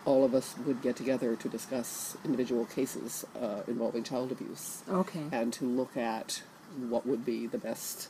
[0.05, 5.23] all of us would get together to discuss individual cases uh, involving child abuse okay.
[5.31, 6.41] and to look at
[6.87, 8.07] what would be the best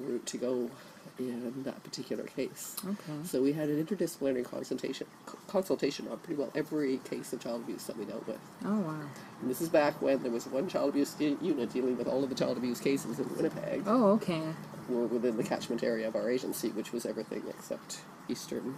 [0.00, 0.70] route to go
[1.18, 2.76] in that particular case.
[2.84, 3.18] Okay.
[3.24, 5.06] So we had an interdisciplinary consultation
[5.48, 8.38] consultation on pretty well every case of child abuse that we dealt with.
[8.64, 9.00] Oh wow.
[9.40, 12.28] And this is back when there was one child abuse unit dealing with all of
[12.28, 13.82] the child abuse cases in Winnipeg.
[13.86, 14.42] Oh okay.
[14.88, 18.76] Were within the catchment area of our agency, which was everything except eastern,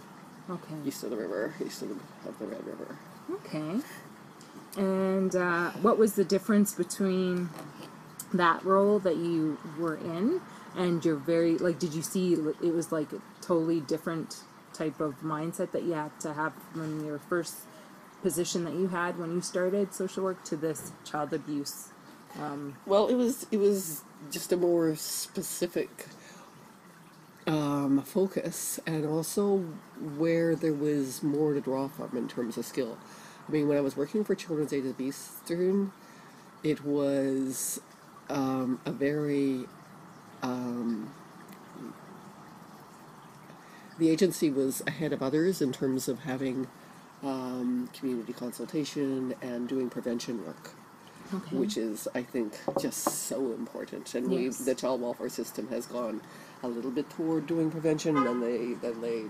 [0.49, 0.75] Okay.
[0.85, 2.97] east of the river, east of the, of the Red River.
[3.31, 3.79] Okay.
[4.77, 7.49] And uh, what was the difference between
[8.33, 10.41] that role that you were in
[10.75, 11.79] and you're very like?
[11.79, 16.17] Did you see it was like a totally different type of mindset that you had
[16.21, 17.55] to have when your first
[18.21, 21.89] position that you had when you started social work to this child abuse?
[22.85, 26.07] Well, it was it was just a more specific
[27.47, 29.57] um, focus, and also
[30.17, 32.97] where there was more to draw from in terms of skill.
[33.47, 35.91] I mean, when I was working for Children's Aid of Eastern,
[36.63, 37.81] it was
[38.29, 39.65] um, a very
[40.41, 41.11] um,
[43.97, 46.67] the agency was ahead of others in terms of having
[47.23, 50.71] um, community consultation and doing prevention work
[51.33, 51.55] Okay.
[51.55, 54.13] which is I think just so important.
[54.15, 54.59] And Yes.
[54.59, 56.19] we the child welfare system has gone
[56.61, 59.23] a little bit toward doing prevention, and then they then they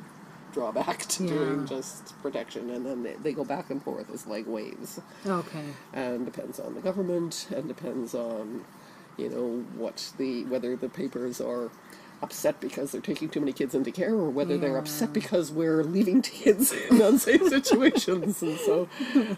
[0.52, 1.30] draw back to Yeah.
[1.30, 5.66] doing just protection, and then they, they go back and forth as like waves, okay.
[5.94, 8.64] and depends on the government, and depends on
[9.18, 11.70] you know what the whether the papers are
[12.24, 15.84] upset because they're taking too many kids into care or whether they're upset because we're
[15.84, 18.88] leaving kids in unsafe situations and so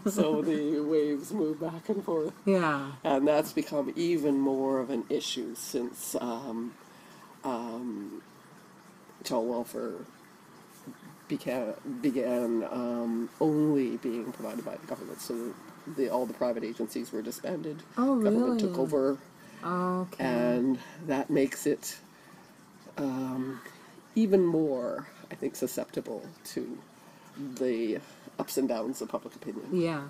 [0.06, 2.92] so the waves move back and forth Yeah.
[3.06, 6.74] and that's become even more of an issue since um,
[7.46, 8.22] um,
[9.24, 9.94] child welfare
[11.30, 15.22] began began um, only being provided by the government.
[15.22, 15.54] So
[15.96, 17.82] the, all the private agencies were disbanded.
[17.98, 19.18] Oh, Government took over,
[19.66, 20.24] Okay.
[20.24, 21.98] and that makes it
[22.98, 23.62] um,
[24.16, 26.78] even more, I think, susceptible to
[27.38, 28.00] the
[28.40, 30.04] ups and downs of public opinion yeah.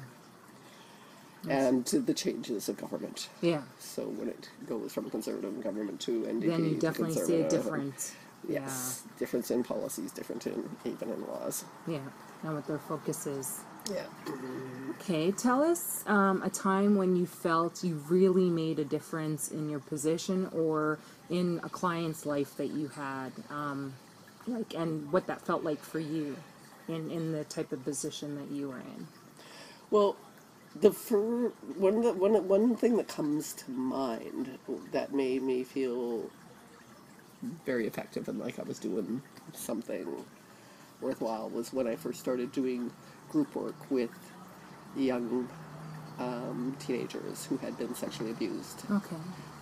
[1.49, 3.29] and to the changes of government.
[3.41, 3.61] Yeah.
[3.79, 8.15] So when it goes from conservative government to NDP, Then you definitely see a difference.
[8.47, 11.63] Yes, difference in policies, different in even in laws.
[11.87, 11.99] Yeah.
[12.43, 13.61] And what their focus is.
[13.91, 14.05] Yeah.
[15.01, 19.69] Okay, tell us um, a time when you felt you really made a difference in
[19.69, 23.93] your position or in a client's life that you had, um,
[24.47, 26.37] like, and what that felt like for you
[26.87, 29.07] in, in the type of position that you were in.
[29.91, 30.15] Well,
[30.79, 34.57] the fir- one the, one one thing that comes to mind
[34.91, 36.29] that made me feel
[37.65, 39.21] very effective and like I was doing
[39.53, 40.07] something
[41.01, 42.91] worthwhile was when I first started doing
[43.33, 44.11] group work with
[44.95, 45.49] young
[46.19, 49.15] um, teenagers who had been sexually abused Okay.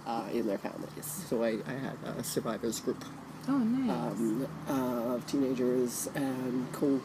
[0.05, 1.05] uh, in their families.
[1.29, 3.03] So I, I had a survivors group
[3.49, 3.89] Oh, nice.
[3.89, 7.01] um, uh, of teenagers and co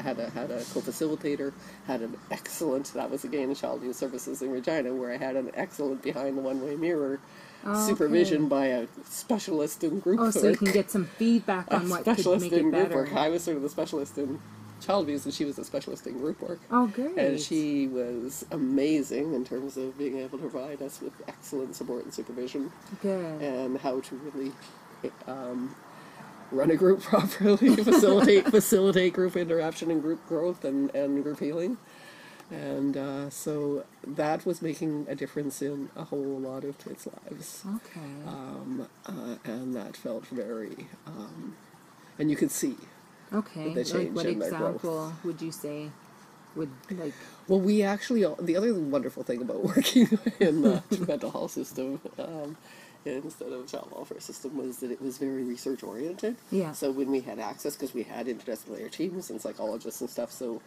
[0.00, 1.52] had a had a co-facilitator
[1.86, 5.34] had an excellent that was again in child youth services in Regina where I had
[5.34, 7.18] an excellent behind the one-way mirror
[7.66, 8.48] Oh, supervision okay.
[8.50, 12.04] by a specialist in group oh, work so you can get some feedback on what
[12.04, 12.94] could specialist make in it group better.
[12.94, 14.38] work I was sort of the specialist in
[14.84, 17.16] child abuse and she was a specialist in group work Oh, great.
[17.16, 22.04] and she was amazing in terms of being able to provide us with excellent support
[22.04, 22.70] and supervision
[23.02, 23.40] Good.
[23.42, 24.52] and how to really
[25.26, 25.74] um,
[26.50, 31.76] run a group properly, facilitate facilitate group interaction and group growth and, and group healing.
[32.50, 37.64] And uh, so that was making a difference in a whole lot of kids' lives.
[37.76, 38.00] Okay.
[38.26, 41.56] Um, uh, and that felt very, um,
[42.18, 42.76] and you could see.
[43.32, 43.74] Okay.
[43.74, 44.76] the Like, change what in their growth.
[44.76, 45.90] example would you say
[46.56, 47.14] would, like,
[47.48, 52.56] Well, we actually, the other wonderful thing about working in the mental health system um,
[53.04, 56.36] instead of child welfare system was that it was very research oriented.
[56.50, 56.72] Yeah.
[56.72, 60.62] So when we had access, because we had interdisciplinary teams and psychologists and stuff, so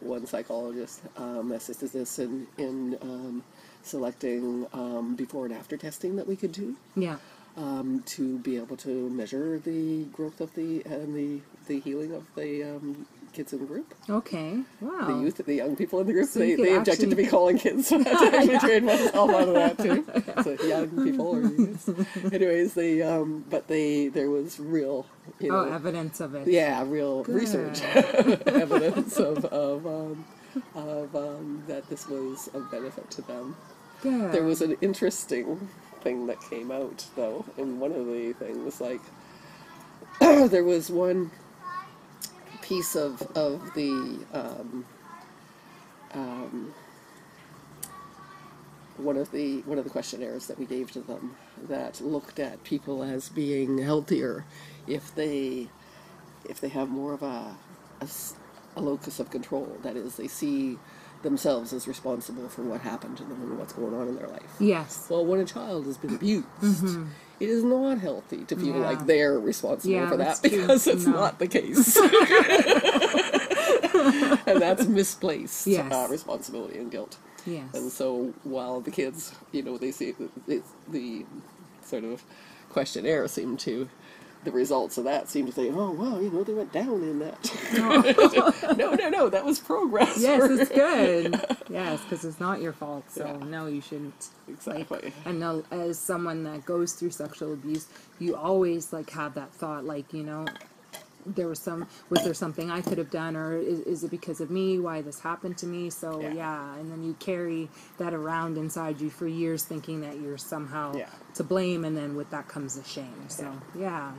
[0.00, 3.42] one psychologist um, assisted us in, in um,
[3.82, 7.16] selecting um, before and after testing that we could do yeah.
[7.56, 12.24] um, to be able to measure the growth of the and the, the healing of
[12.36, 14.60] the um, kids in the group Okay.
[14.80, 15.06] Wow.
[15.06, 17.58] the youth, the young people in the group, So they, they objected to be calling
[17.58, 17.88] kids.
[17.90, 20.04] So I had to actually train myself out of that too.
[20.42, 21.88] So young people or youths.
[22.32, 25.06] Anyways, they um, but they there was real,
[25.38, 26.48] you know, Oh, evidence of it.
[26.48, 27.82] yeah, real research
[28.46, 30.24] evidence of of um,
[30.74, 33.56] of um, that this was of benefit to them.
[34.02, 34.32] Good.
[34.32, 35.68] There was an interesting
[36.02, 39.00] thing that came out though, and one of the things like
[40.20, 41.30] there was one
[42.70, 44.86] piece of of the um,
[46.14, 46.72] um,
[48.96, 51.34] one of the one of the questionnaires that we gave to them
[51.66, 54.44] that looked at people as being healthier
[54.86, 55.66] if they
[56.48, 57.56] if they have more of a
[58.76, 59.76] a locus of control.
[59.82, 60.78] That is they see
[61.22, 64.54] themselves as responsible for what happened to them and what's going on in their life
[64.58, 65.06] Yes.
[65.10, 66.46] well when a child has been abused
[67.40, 68.80] it is not healthy to feel Mm-hmm.
[68.82, 68.88] Yeah.
[68.90, 70.50] like they're responsible Yeah, for that true.
[70.50, 71.12] because it's No.
[71.12, 71.96] not the case
[74.46, 75.92] and that's misplaced Yes.
[75.92, 77.72] uh, responsibility and guilt Yes.
[77.74, 80.12] and so while the kids, you know, they see
[80.46, 81.24] the, the
[81.82, 82.22] sort of
[82.68, 83.88] questionnaire seemed to,
[84.44, 87.18] the results of that seem to say, oh, well, you know, they went down in
[87.18, 88.74] that.
[88.78, 90.18] no, no, no, that was progress.
[90.18, 91.38] Yes, it's good.
[91.68, 93.04] Yes, because it's not your fault.
[93.10, 93.46] So Yeah.
[93.46, 94.28] no, you shouldn't.
[94.48, 95.12] Exactly.
[95.24, 97.86] And now, as someone that goes through sexual abuse,
[98.18, 100.46] you always like have that thought, like you know,
[101.26, 104.40] there was some, was there something I could have done, or is, is it because
[104.40, 105.90] of me why this happened to me?
[105.90, 106.32] So Yeah.
[106.34, 106.74] yeah.
[106.76, 111.08] and then you carry that around inside you for years, thinking that you're somehow Yeah.
[111.34, 113.28] to blame, and then with that comes the shame.
[113.28, 114.12] So yeah.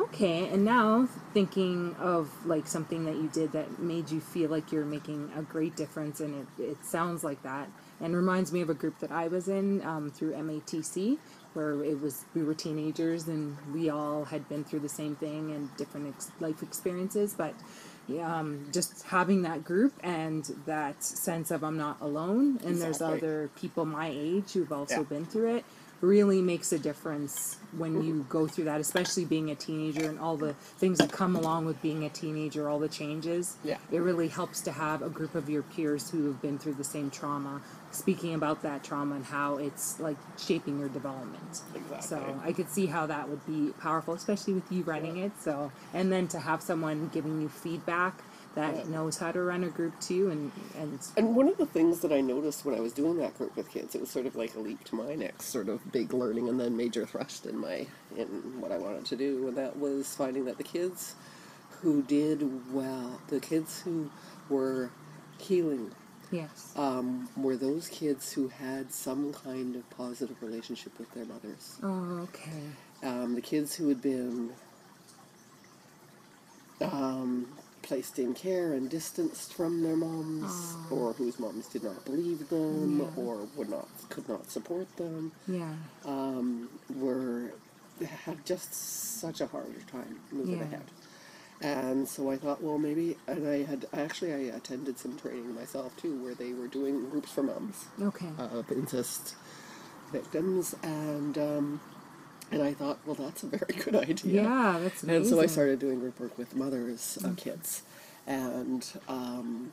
[0.00, 4.70] Okay, and now thinking of like something that you did that made you feel like
[4.70, 7.68] you're making a great difference, and it, it sounds like that,
[8.00, 11.18] and reminds me of a group that I was in um, through MATC,
[11.54, 15.52] where it was we were teenagers and we all had been through the same thing
[15.52, 17.54] and different ex- life experiences, but
[18.06, 23.02] yeah, um, just having that group and that sense of I'm not alone, and there's
[23.02, 25.02] other people my age who've also Yeah.
[25.02, 25.64] been through it
[26.00, 30.36] really makes a difference when you go through that, especially being a teenager and all
[30.36, 33.56] the things that come along with being a teenager, all the changes.
[33.64, 33.78] Yeah.
[33.90, 36.84] It really helps to have a group of your peers who have been through the
[36.84, 41.62] same trauma, speaking about that trauma and how it's like shaping your development.
[41.74, 42.00] Exactly.
[42.00, 45.32] So I could see how that would be powerful, especially with you writing it.
[45.40, 48.22] So and then to have someone giving you feedback
[48.58, 48.84] that Yeah.
[48.90, 52.12] knows how to run a group too and and And one of the things that
[52.12, 54.54] I noticed when I was doing that group with kids, it was sort of like
[54.56, 57.86] a leap to my next sort of big learning and then major thrust in my
[58.16, 61.14] in what I wanted to do, and that was finding that the kids
[61.82, 64.10] who did well, the kids who
[64.48, 64.90] were
[65.38, 65.92] healing,
[66.32, 66.72] yes.
[66.74, 71.78] um, were those kids who had some kind of positive relationship with their mothers.
[71.82, 72.62] Oh, okay.
[73.04, 74.50] Um, the kids who had been
[76.80, 77.46] um,
[77.88, 83.00] placed in care and distanced from their moms, or whose moms did not believe them,
[83.00, 83.06] Yeah.
[83.24, 85.74] or would not could not support them, Yeah.
[86.04, 87.52] um, were
[88.26, 88.72] had just
[89.20, 90.64] such a harder time moving Yeah.
[90.64, 90.84] ahead.
[91.60, 95.96] And so I thought, well, maybe, and I had actually I attended some training myself
[95.96, 98.30] too, where they were doing groups for moms Okay.
[98.38, 99.34] of incest
[100.12, 101.80] victims, and um,
[102.50, 104.42] and I thought, well, that's a very good idea.
[104.42, 105.16] yeah, that's amazing.
[105.22, 107.82] And so I started doing group work with mothers of kids,
[108.26, 109.72] and um,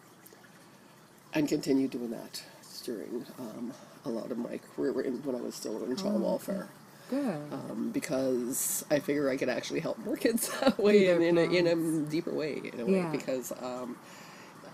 [1.34, 2.44] and continued doing that
[2.84, 3.74] during um,
[4.06, 6.68] a lot of my career in, when I was still in child Oh, welfare.
[7.10, 7.38] Good.
[7.52, 11.42] Um, because I figure I could actually help more kids that way and in a,
[11.42, 13.06] in a deeper way, in a way.
[13.12, 13.96] Because, um,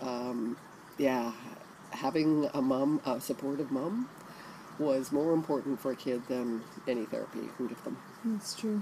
[0.01, 0.57] um,
[0.97, 1.31] yeah,
[1.91, 4.07] having a mom, a supportive mom,
[4.81, 8.81] was more important for a kid than any therapy could have them That's true.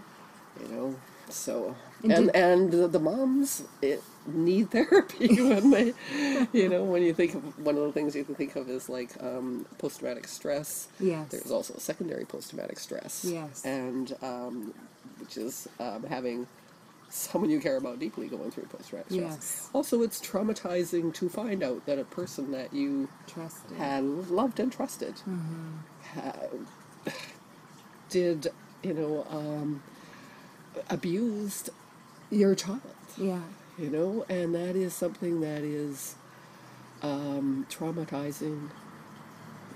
[0.62, 0.96] you know
[1.30, 5.94] so And and and, the, the moms it, need therapy when they
[6.54, 8.90] you know when you think of one of the things you can think of is
[8.90, 11.28] like um, post-traumatic stress Yes.
[11.32, 13.64] there's also secondary post-traumatic stress Yes.
[13.66, 14.74] and um,
[15.20, 16.48] which is um, having
[17.14, 19.70] someone you care about deeply going through post-traumatic stress Yes.
[19.74, 23.78] also it's traumatizing to find out that a person that you trusted.
[23.78, 25.16] had loved and trusted
[26.14, 26.34] ha-
[28.10, 28.48] did
[28.84, 29.82] you know um,
[30.90, 31.70] abused
[32.32, 32.82] your child
[33.18, 33.42] Yeah.
[33.78, 36.16] you know and that is something that is
[37.02, 38.70] um, traumatizing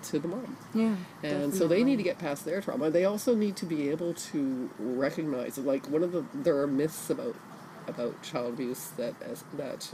[0.03, 0.95] to the mom Yeah.
[1.23, 4.13] and so they need to get past their trauma they also need to be able
[4.31, 7.35] to recognize like one of the there are myths about
[7.87, 9.93] about child abuse that as that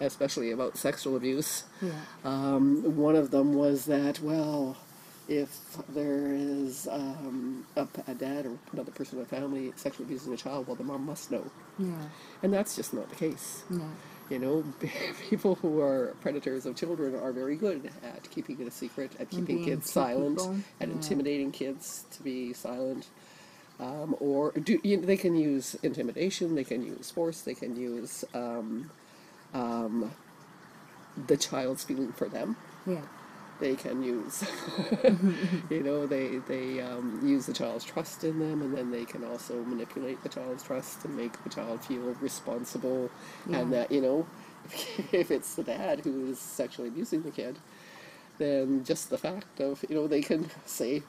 [0.00, 1.90] especially about sexual abuse Yeah.
[2.24, 4.76] um, one of them was that, well,
[5.28, 5.56] if
[5.88, 10.36] there is um, a, a dad or another person in the family sexually abusing a
[10.36, 11.44] child, well, the mom must know.
[11.78, 11.92] Yeah.
[12.42, 13.62] And that's just not the case.
[13.70, 13.78] Yeah.
[14.30, 14.64] You know,
[15.30, 19.28] people who are predators of children are very good at keeping it a secret, at
[19.30, 20.56] keeping being kids silent, people.
[20.80, 20.94] at Yeah.
[20.94, 23.06] intimidating kids to be silent.
[23.80, 27.76] Um, or do, you know, they can use intimidation, they can use force, they can
[27.76, 28.90] use um,
[29.52, 30.12] um,
[31.26, 32.56] the child's feeling for them.
[32.86, 33.02] Yeah.
[33.64, 34.44] They can use.
[35.70, 39.24] you know, they they um, use the child's trust in them, and then they can
[39.24, 43.10] also manipulate the child's trust and make the child feel responsible,
[43.50, 44.26] and that you know,
[45.12, 47.58] if it's the dad who is sexually abusing the kid,
[48.36, 51.02] then just the fact of you know they can say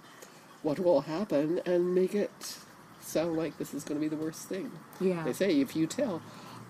[0.64, 2.58] what will happen and make it
[3.02, 4.72] sound like this is going to be the worst thing.
[5.02, 5.24] Yeah.
[5.26, 6.22] They say if you tell,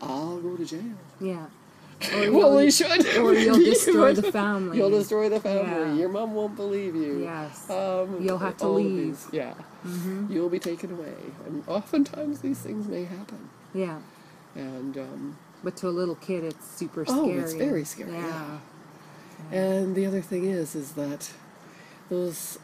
[0.01, 0.97] I'll go to jail.
[1.21, 1.45] Yeah.
[2.01, 3.17] Well, you'll- should.
[3.17, 4.77] or you'll destroy the family.
[4.77, 5.71] You'll destroy the family.
[5.71, 5.93] Yeah.
[5.95, 7.23] Your mom won't believe you.
[7.23, 7.69] Yes.
[7.69, 9.19] Um, You'll have to leave.
[9.31, 9.53] yeah.
[10.29, 11.13] You'll be taken away,
[11.45, 13.49] and oftentimes these things may happen.
[13.73, 13.99] Yeah.
[14.55, 17.19] And um, But to a little kid, it's super scary.
[17.21, 18.57] Oh, it's very scary, Yeah.
[19.51, 21.29] and the other thing is, is that
[22.09, 22.57] those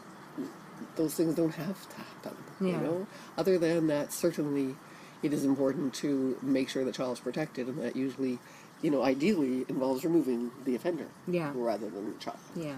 [0.96, 2.36] those things don't have to happen.
[2.60, 2.80] You Yeah.
[2.80, 3.06] know,
[3.38, 4.74] other than that, certainly
[5.22, 8.40] it is important to make sure the child's protected, and that usually,
[8.82, 11.06] you know, ideally involves removing the offender.
[11.28, 11.52] Yeah.
[11.54, 12.38] Rather than the child.
[12.56, 12.74] Yeah.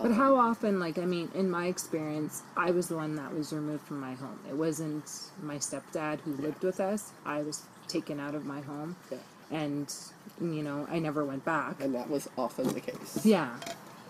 [0.00, 3.52] But how often, like, I mean, in my experience, I was the one that was
[3.52, 4.38] removed from my home.
[4.48, 5.10] It wasn't
[5.42, 7.10] my stepdad who lived with us.
[7.26, 8.94] I was taken out of my home.
[9.10, 9.18] Yeah.
[9.50, 9.92] And,
[10.40, 11.82] you know, I never went back.
[11.82, 13.24] And that was often the case.
[13.24, 13.50] Yeah.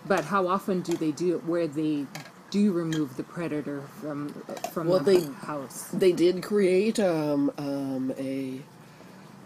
[0.07, 2.05] But how often do they do it where they
[2.51, 4.29] do remove the predator from
[4.71, 5.87] from Well, the they- house?
[5.91, 8.61] They did create um, um, a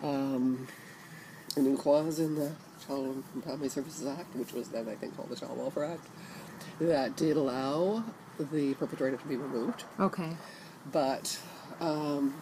[0.03, 0.67] um,
[1.57, 2.51] a new clause in the
[2.87, 6.07] Child and Family Services Act, which was then I think called the Child Welfare Act,
[6.81, 8.03] that did allow
[8.39, 9.83] the perpetrator to be removed.
[9.99, 10.35] Okay.
[10.91, 11.39] But
[11.79, 12.33] um,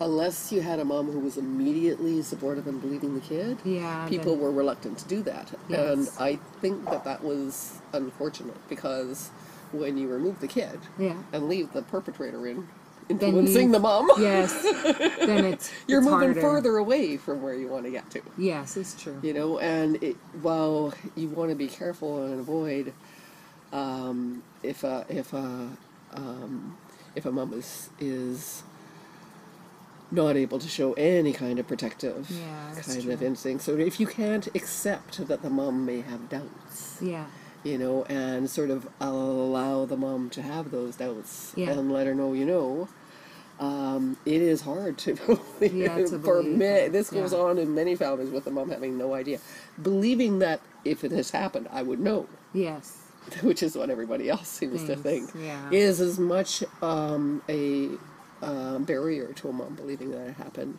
[0.00, 4.32] unless you had a mom who was immediately supportive and believing the kid, Yeah, people
[4.34, 5.52] then- were reluctant to do that.
[5.68, 5.80] Yes.
[5.92, 9.30] And I think that that was unfortunate because
[9.72, 11.16] when you remove the kid Yeah.
[11.32, 12.68] and leave the perpetrator in,
[13.08, 14.52] influencing the mom, Yes.
[14.62, 16.40] then it's you're it's moving harder.
[16.40, 18.22] further away from where you want to get to.
[18.36, 19.18] Yes, it's true.
[19.22, 22.92] You know, and it, while you want to be careful and avoid
[23.72, 25.68] um, if a if a
[26.14, 26.76] um,
[27.14, 28.62] if a mom is is
[30.10, 33.12] not able to show any kind of protective Yeah, kind true.
[33.12, 33.62] of instinct.
[33.62, 37.26] So if you can't accept that the mom may have doubts, Yeah.
[37.64, 41.70] You know, and sort of allow the mom to have those doubts Yeah.
[41.70, 42.88] and let her know, you know,
[43.60, 45.14] um, it is hard to
[45.60, 45.72] believe.
[45.74, 47.38] Yeah, to for believe me, this goes Yeah.
[47.40, 49.40] on in many families with the mom having no idea,
[49.82, 52.98] believing that if it has happened, I would know, Yes.
[53.42, 55.68] which is what everybody else seems to think, yeah.
[55.70, 57.88] is as much um, a
[58.40, 60.78] uh, barrier to a mom believing that it happened.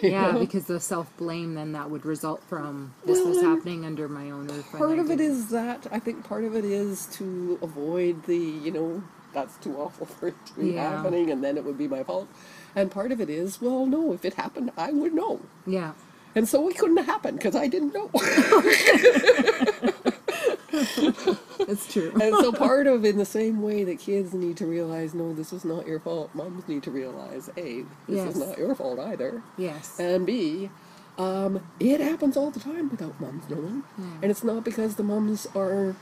[0.00, 4.30] Yeah, because the self blame then that would result from this was happening under my
[4.30, 4.70] own roof.
[4.72, 8.70] part of it is that I think part of it is to avoid the you
[8.70, 9.02] know
[9.32, 10.96] that's too awful for it to be Yeah.
[10.96, 12.28] happening and then it would be my fault
[12.76, 15.92] and part of it is well no if it happened I would know Yeah.
[16.34, 18.10] and so it couldn't happen because I didn't know
[21.68, 22.12] It's true.
[22.20, 25.52] and so part of in the same way that kids need to realize no this
[25.52, 28.34] is not your fault moms need to realize a this Yes.
[28.34, 29.98] is not your fault either yes.
[30.00, 30.70] and B,
[31.18, 33.82] um, it happens all the time without moms knowing.
[34.22, 35.94] And it's not because the moms are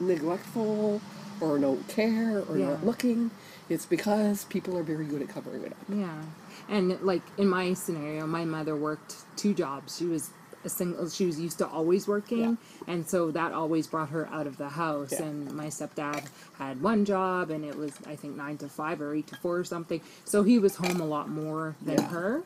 [0.00, 1.00] neglectful
[1.40, 2.70] or don't care or Yeah.
[2.70, 3.30] not looking.
[3.68, 5.78] It's because people are very good at covering it up.
[5.88, 6.22] Yeah.
[6.68, 9.96] And like in my scenario, my mother worked two jobs.
[9.98, 10.30] She was
[10.68, 14.56] single she was used to always working and so that always brought her out of
[14.58, 15.22] the house Yeah.
[15.24, 16.24] and my stepdad
[16.58, 19.56] had one job and it was I think 9 to 5 or 8 to 4
[19.58, 20.00] or something.
[20.24, 22.08] So he was home a lot more than Yeah.
[22.08, 22.42] her.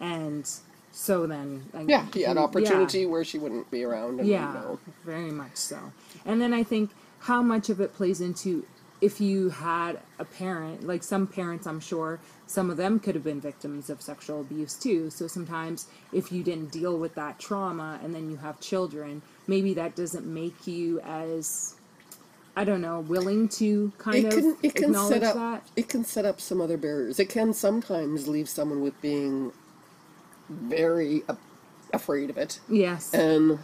[0.00, 0.48] And
[0.92, 2.42] so then like, Yeah, he had yeah.
[2.42, 4.20] opportunity where she wouldn't be around.
[4.20, 5.78] And, Yeah, know, very much so.
[6.24, 6.90] And then I think
[7.20, 8.64] how much of it plays into
[9.00, 13.22] if you had a parent, like some parents, I'm sure some of them could have
[13.24, 15.10] been victims of sexual abuse too.
[15.10, 19.74] So sometimes if you didn't deal with that trauma and then you have children, maybe
[19.74, 21.74] that doesn't make you as
[22.56, 25.62] I don't know, willing to kind it of it can acknowledge set up that.
[25.76, 27.20] it can set up some other barriers.
[27.20, 29.52] It can sometimes leave someone with being
[30.48, 31.36] very a-
[31.92, 33.14] afraid of it Yes.
[33.14, 33.58] and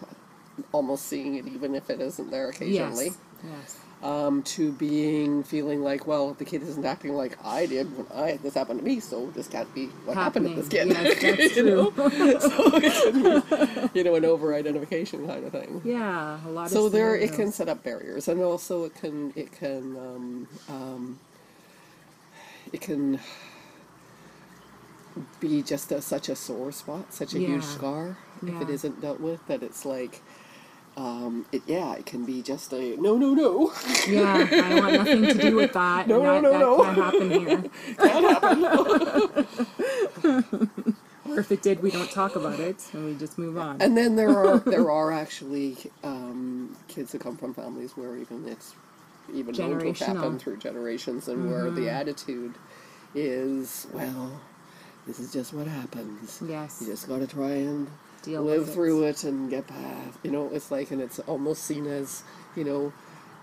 [0.70, 3.06] almost seeing it even if it isn't there occasionally.
[3.06, 3.18] yes.
[3.44, 3.78] Yes.
[4.04, 8.36] Um, to being feeling like, well, the kid isn't acting like I did when I
[8.36, 10.88] this happened to me, so this can't be what happened to this kid.
[10.88, 11.90] Yes, that's you know,
[12.38, 15.80] so it can be, you know, an over-identification kind of thing.
[15.84, 19.50] Yeah, a lot So there, it can set up barriers, and also it can it
[19.52, 21.18] can um, um,
[22.72, 23.18] it can
[25.40, 27.68] be just a, such a sore spot, such a huge Yeah.
[27.76, 28.74] scar if it Yeah.
[28.74, 29.46] isn't dealt with.
[29.46, 30.20] That it's like.
[30.96, 33.72] Um, it, yeah, it can be just a no, no, no.
[34.08, 36.06] Yeah, I want nothing to do with that.
[36.06, 37.10] No, and no, that, no, that no.
[38.04, 38.60] can't happen
[40.22, 40.94] here.
[41.26, 43.80] Or if it did, we don't talk about it and we just move on.
[43.80, 48.46] And then there are there are actually um, kids who come from families where even
[48.46, 48.74] it's
[49.32, 52.54] even known to have happened through generations, and where the attitude
[53.14, 54.38] is, well,
[55.06, 56.42] this is just what happens.
[56.46, 56.78] Yes.
[56.80, 57.88] You just got to try and
[58.24, 58.72] Deal live with it.
[58.72, 60.18] through it and get past.
[60.22, 62.22] You know, it's like, and it's almost seen as,
[62.56, 62.92] you know,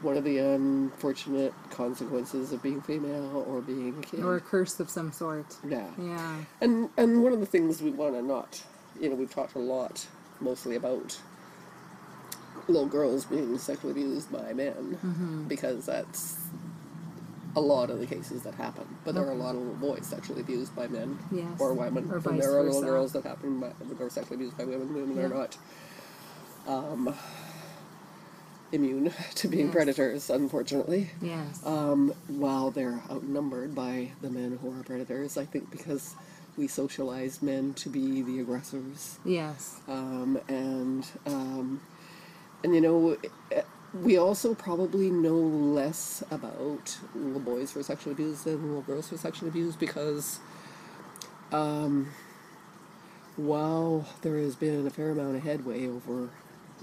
[0.02, 4.24] one of the unfortunate consequences of being female or being a kid.
[4.24, 5.56] or a curse of some sort.
[5.68, 5.88] yeah.
[6.00, 6.38] Yeah.
[6.60, 8.64] And and one of the things we want to not,
[9.00, 10.08] you know, we've talked a lot,
[10.40, 11.20] mostly about
[12.68, 15.48] little girls being sexually abused by men, Mm-hmm.
[15.48, 16.38] because that's
[17.56, 18.86] a lot of the cases that happen.
[19.04, 21.60] But there are a lot of little boys sexually abused by men Yes.
[21.60, 22.86] or women, Or and vice there are little versa.
[22.92, 24.94] girls that happen by, that are sexually abused by women.
[24.94, 25.28] Women are Yeah.
[25.28, 25.58] not
[26.68, 27.14] um,
[28.72, 29.74] immune to being Yes.
[29.74, 31.66] predators, unfortunately Yes.
[31.66, 35.38] um, while they're outnumbered by the men who are predators.
[35.38, 36.16] I think because
[36.58, 39.78] we socialize men to be the aggressors, yes.
[39.88, 41.82] um, and um,
[42.64, 43.18] and you know.
[43.94, 49.10] We also probably know less about little boys who are sexually abused than little girls
[49.10, 50.40] who are sexually abused because,
[51.52, 52.10] um,
[53.36, 56.30] while there has been a fair amount of headway over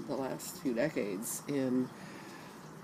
[0.07, 1.89] the last few decades in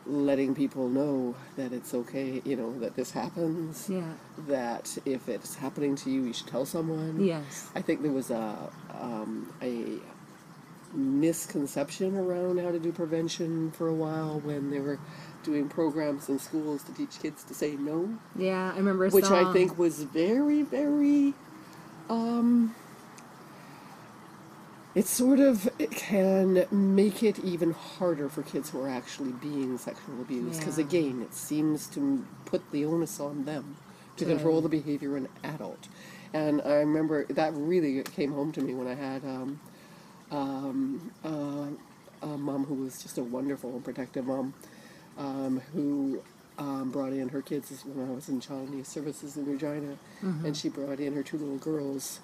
[0.08, 4.14] letting people know that it's okay, you know, that this happens, Yeah.
[4.48, 7.24] that if it's happening to you, you should tell someone.
[7.24, 7.70] Yes.
[7.76, 9.98] I think there was a um, a
[10.96, 15.00] misconception around how to do prevention for a while when they were
[15.44, 18.72] doing programs in schools to teach kids to say no, Yeah.
[18.74, 21.34] I remember which I think was very, very.
[22.10, 22.74] Um,
[24.96, 29.78] it sort of it can make it even harder for kids who are actually being
[29.78, 30.86] sexually abused because Yeah.
[30.86, 33.76] again, it seems to put the onus on them
[34.18, 35.88] to To- control the behavior of an adult.
[36.34, 39.60] And I remember that really came home to me when I had um,
[40.36, 41.68] um, uh,
[42.28, 44.54] a mom who was just a wonderful and protective mom
[45.18, 46.22] um, who
[46.58, 50.56] um, brought in her kids when I was in Child Needs Services in Regina, and
[50.56, 52.20] she brought in her two little girls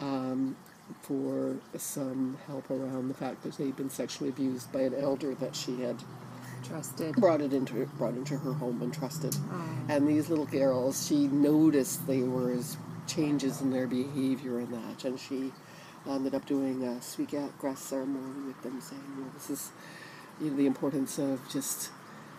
[0.00, 0.56] um,
[1.02, 5.54] for some help around the fact that they'd been sexually abused by an elder that
[5.54, 5.96] she had
[6.64, 7.14] Trusted.
[7.16, 9.36] brought it into brought into her home and trusted.
[9.52, 9.78] Oh.
[9.88, 12.76] And these little girls, she noticed there was
[13.06, 15.52] changes in their behavior and that, and she
[16.14, 19.70] ended up doing a speak out grass ceremony with them, saying, "Well, this is
[20.40, 21.90] you know, the importance of just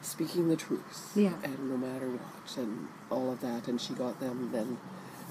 [0.02, 1.34] speaking the truth, Yeah.
[1.44, 4.78] and no matter what, and all of that." And she got them then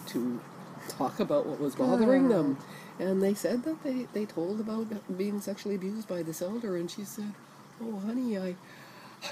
[0.09, 0.41] to
[0.89, 2.57] talk about what was bothering them,
[2.99, 4.87] and they said that they they told about
[5.17, 7.33] being sexually abused by this elder, and she said,
[7.83, 8.57] "Oh, honey, I."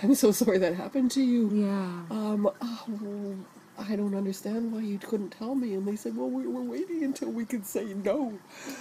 [0.02, 1.48] I'm so sorry that happened to you.
[1.48, 2.00] Yeah.
[2.10, 3.36] Um, oh,
[3.78, 5.74] I don't understand why you couldn't tell me.
[5.74, 8.32] And they said, well, we were waiting until we could say no.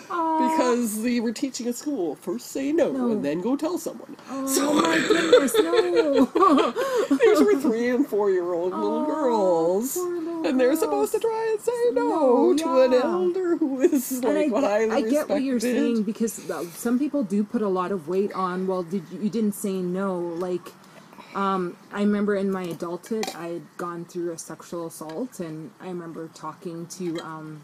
[0.08, 2.16] Because they were teaching at school.
[2.16, 3.12] First say no, No.
[3.12, 4.16] and then go tell someone.
[4.30, 6.26] Oh my goodness, no.
[7.18, 9.98] These were three and four year old little girls.
[9.98, 14.12] little And they're supposed to try and say no, No, to an elder who is
[14.24, 17.62] and like I, highly I get what you're saying because uh, some people do put
[17.62, 18.66] a lot of weight on.
[18.68, 20.18] Well, did you, you didn't say no?
[20.20, 20.72] Like,
[21.36, 25.88] um, I remember in my adulthood, I had gone through a sexual assault, and I
[25.90, 27.62] remember talking to um,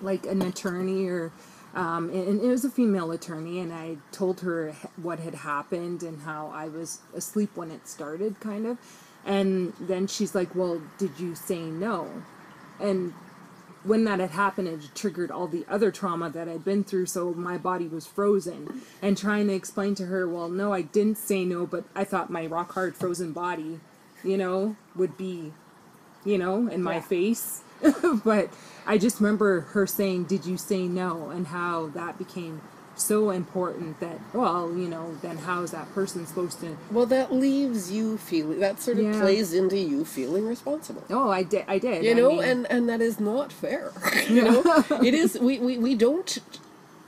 [0.00, 1.32] like an attorney or.
[1.74, 6.20] Um, and it was a female attorney, and I told her what had happened and
[6.20, 8.76] how I was asleep when it started, kind of.
[9.24, 12.10] And then she's like, "Well, did you say no?"
[12.78, 13.14] And
[13.84, 17.32] when that had happened, it triggered all the other trauma that I'd been through, so
[17.34, 18.82] my body was frozen.
[19.00, 22.30] And trying to explain to her, well, no, I didn't say no, but I thought
[22.30, 23.80] my rock hard frozen body,
[24.22, 25.52] you know, would be,
[26.24, 27.00] you know, in my Yeah.
[27.00, 27.62] face.
[28.24, 28.48] but
[28.86, 31.30] I just remember her saying, Did you say no?
[31.30, 32.60] And how that became
[33.02, 36.76] so important that, well, you know, then how is that person supposed to.
[36.90, 39.18] Well, that leaves you feeling, that sort of Yeah.
[39.20, 41.02] plays into you feeling responsible.
[41.10, 41.64] Oh, I did.
[41.68, 42.04] I did.
[42.04, 43.92] you I know mean, and and that is not fair
[44.28, 44.62] you know
[45.02, 46.38] it is we, we we don't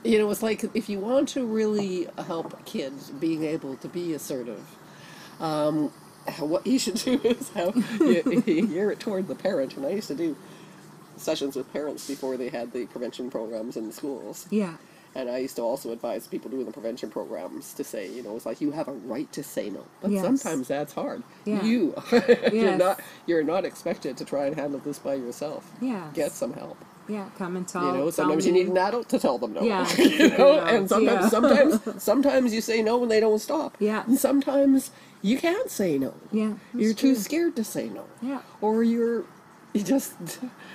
[0.03, 4.13] you know it's like if you want to really help kids being able to be
[4.13, 4.63] assertive
[5.39, 5.89] um
[6.39, 9.89] what you should do is have you, you gear it toward the parent and i
[9.89, 10.35] used to do
[11.17, 14.75] sessions with parents before they had the prevention programs in the schools Yeah.
[15.15, 18.35] And I used to also advise people doing the prevention programs to say, you know,
[18.35, 20.23] it's like you have a right to say no, but Yes.
[20.23, 21.23] sometimes that's hard.
[21.45, 21.63] Yeah.
[21.63, 21.95] You,
[22.53, 25.71] you're not, you're not expected to try and handle this by yourself.
[25.81, 26.13] Yes.
[26.13, 26.77] Get some help.
[27.07, 27.29] Yeah.
[27.37, 27.85] Come and tell.
[27.85, 29.61] You know, sometimes you need an adult to tell them no.
[29.61, 29.89] Yeah.
[29.97, 31.29] you know, and sometimes, Yeah.
[31.79, 33.77] sometimes, sometimes you say no and they don't stop.
[33.79, 34.03] Yeah.
[34.07, 34.91] And sometimes
[35.21, 36.13] you can't say no.
[36.31, 36.53] Yeah.
[36.73, 38.05] You're that's too scared to say no.
[38.21, 38.41] Yeah.
[38.59, 39.23] Or you're
[39.73, 40.13] you just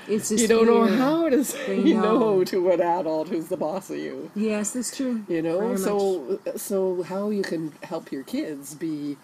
[0.08, 2.00] It's just you don't know how to say know.
[2.18, 4.30] no to an adult who's the boss of you.
[4.34, 5.22] Yes, that's true.
[5.28, 5.80] You know, Very much.
[5.80, 9.16] so so how you can help your kids be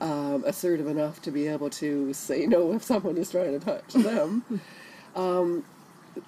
[0.00, 3.92] um, assertive enough to be able to say no if someone is trying to touch
[3.92, 4.44] them
[5.16, 5.64] um,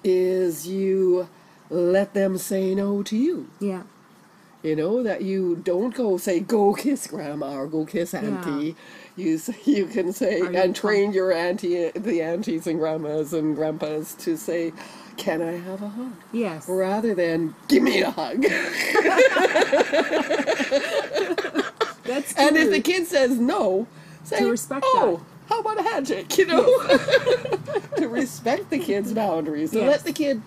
[0.03, 1.27] is you
[1.69, 3.49] let them say no to you.
[3.59, 3.83] Yeah.
[4.63, 8.75] You know that you don't go say go kiss grandma or go kiss auntie.
[9.17, 14.13] You you can say Are and train your auntie, the aunties and grandmas and grandpas
[14.15, 14.73] to say,
[15.15, 16.67] "Can I have a hug?" Yes.
[16.67, 18.41] rather than "Give me a hug."
[22.03, 22.45] That's true.
[22.47, 23.87] and if the kid says no,
[24.23, 26.63] say, To respect "Oh, how about a handshake?" You know,
[27.97, 29.85] to respect the kid's boundaries, to Yes.
[29.85, 30.41] Eh, let the kid.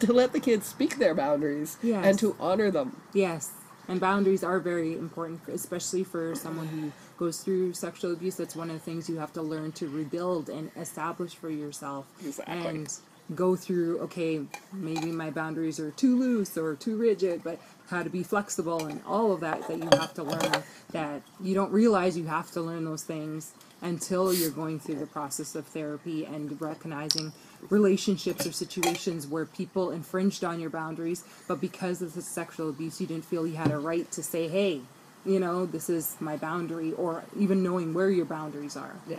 [0.00, 2.04] To let the kids speak their boundaries Yes.
[2.04, 2.96] and to honor them.
[3.14, 3.52] Yes,
[3.86, 6.90] and boundaries are very important, especially for someone who
[7.22, 8.34] goes through sexual abuse.
[8.34, 12.04] That's one of the things you have to learn to rebuild and establish for yourself.
[12.26, 12.66] Exactly.
[12.66, 12.98] And
[13.36, 14.40] go through, okay,
[14.72, 19.00] maybe my boundaries are too loose or too rigid, but how to be flexible and
[19.06, 22.60] all of that that you have to learn that you don't realize you have to
[22.60, 23.52] learn those things
[23.82, 27.32] until you're going through the process of therapy and recognizing
[27.70, 33.00] relationships or situations where people infringed on your boundaries, but because of the sexual abuse,
[33.00, 34.80] you didn't feel you had a right to say, hey,
[35.24, 38.94] you know, this is my boundary, or even knowing where your boundaries are.
[39.08, 39.18] Yeah.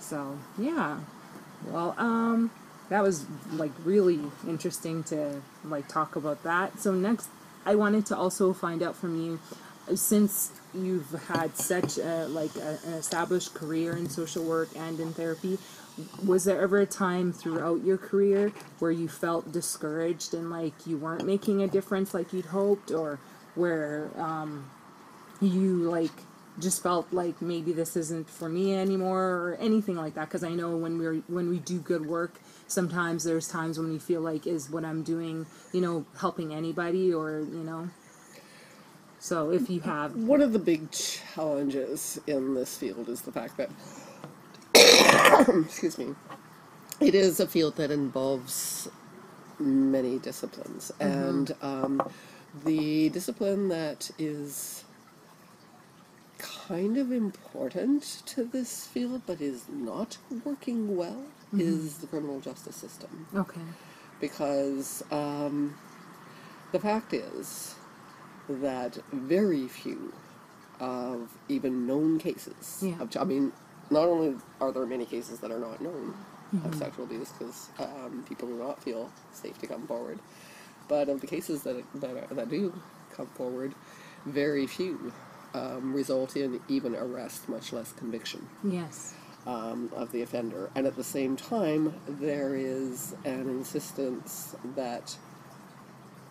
[0.00, 1.00] So, yeah.
[1.66, 2.50] Well, um,
[2.88, 6.80] that was like really interesting to like talk about that.
[6.80, 7.28] So next,
[7.66, 9.40] I wanted to also find out from you,
[9.94, 15.12] since you've had such a like a, an established career in social work and in
[15.12, 15.58] therapy,
[16.24, 20.96] was there ever a time throughout your career where you felt discouraged and like you
[20.96, 23.18] weren't making a difference like you'd hoped, or
[23.54, 24.70] where um,
[25.40, 26.10] you like
[26.58, 30.50] just felt like maybe this isn't for me anymore or anything like that because i
[30.50, 34.46] know when we're when we do good work sometimes there's times when we feel like
[34.46, 37.88] is what i'm doing you know helping anybody or you know
[39.18, 43.56] so if you have One of the big challenges in this field is the fact
[43.56, 43.70] that,
[45.64, 46.14] excuse me,
[47.00, 48.88] it is a field that involves
[49.58, 50.92] many disciplines.
[51.00, 52.02] And um,
[52.64, 54.84] the discipline that is
[56.68, 61.22] kind of important to this field but is not working well
[61.56, 63.26] is the criminal justice system.
[63.34, 63.60] Okay.
[64.20, 65.74] Because um,
[66.72, 67.74] the fact is
[68.48, 70.12] that very few
[70.78, 73.00] of even known cases Yeah.
[73.00, 73.52] of, I mean,
[73.90, 76.14] not only are there many cases that are not known
[76.64, 80.18] of sexual abuse because um, people do not feel safe to come forward,
[80.88, 82.72] but of the cases that that, are, that do
[83.14, 83.74] come forward,
[84.26, 85.12] very few
[85.54, 89.14] um, result in even arrest, much less conviction yes
[89.46, 90.70] um, of the offender.
[90.74, 95.16] And at the same time, there is an insistence that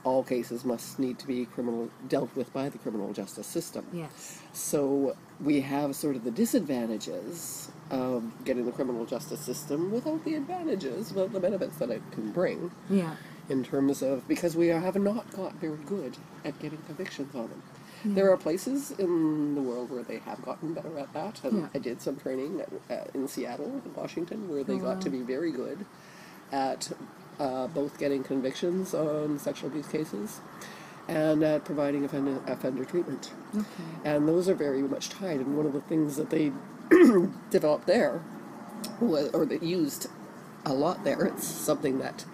[0.03, 3.85] all cases must need to be criminal dealt with by the criminal justice system.
[3.91, 10.23] yes So we have sort of the disadvantages of getting the criminal justice system without
[10.23, 13.15] the advantages, well, the benefits that it can bring yeah
[13.49, 17.49] in terms of because we are, have not got very good at getting convictions on
[17.49, 17.61] them.
[18.05, 21.67] There are places in the world where they have gotten better at that, and Yeah.
[21.73, 25.09] I did some training at, uh, in Seattle, in Washington, where they Oh, got to
[25.09, 25.85] be very good
[26.51, 26.91] at
[27.39, 30.39] uh, both getting convictions on sexual abuse cases
[31.07, 33.31] and at providing offender, offender treatment.
[33.55, 33.65] okay
[34.03, 35.39] And those are very much tied.
[35.39, 36.51] And one of the things that they
[37.51, 38.21] developed there,
[38.99, 40.07] was, or that used
[40.65, 42.25] a lot there, it's something that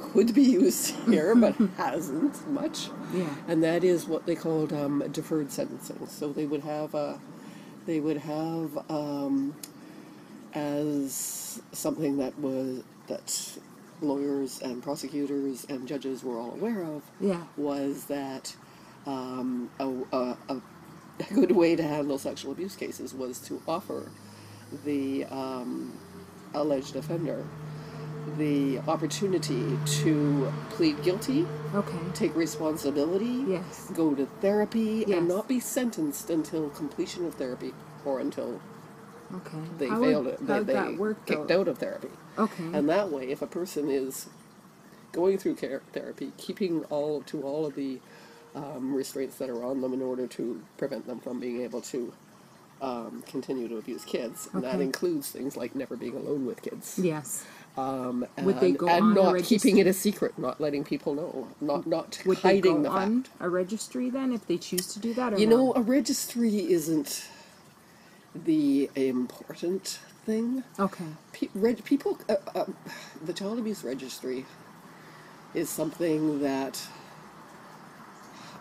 [0.00, 2.88] could be used here but hasn't much.
[3.12, 6.06] yeah And that is what they called um, deferred sentencing.
[6.06, 7.20] So they would have a,
[7.86, 9.54] they would have um,
[10.54, 13.58] as something that was that
[14.00, 18.54] lawyers and prosecutors and judges were all aware of yeah was that
[19.06, 20.60] um, a, a, a
[21.20, 24.10] a good way to handle sexual abuse cases was to offer
[24.84, 25.92] the um,
[26.54, 27.46] alleged offender
[28.38, 35.18] the opportunity to plead guilty, okay take responsibility, yes go to therapy, Yes.
[35.18, 37.72] and not be sentenced until completion of therapy
[38.04, 38.60] or until
[39.34, 41.60] okay they How failed would, it, they, they that work kicked though?
[41.60, 42.08] out of therapy.
[42.38, 44.26] okay And that way, if a person is
[45.12, 48.00] going through care therapy, keeping all to all of the
[48.54, 52.12] um, restraints that are on them in order to prevent them from being able to
[52.82, 56.98] um, continue to abuse kids, and that includes things like never being alone with kids.
[57.02, 57.44] yes
[57.76, 61.48] Um, and, Would they go and not keeping it a secret, not letting people know,
[61.60, 63.30] not not would they go the on fact.
[63.40, 65.56] a registry then if they choose to do that or You no?
[65.56, 67.28] know, a registry isn't
[68.34, 70.64] the important thing.
[70.78, 71.04] Okay.
[71.32, 72.64] Pe- reg- people, uh, uh,
[73.24, 74.46] the child abuse registry
[75.54, 76.80] is something that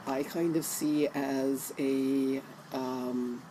[0.07, 2.41] I kind of see as a
[2.73, 3.41] um,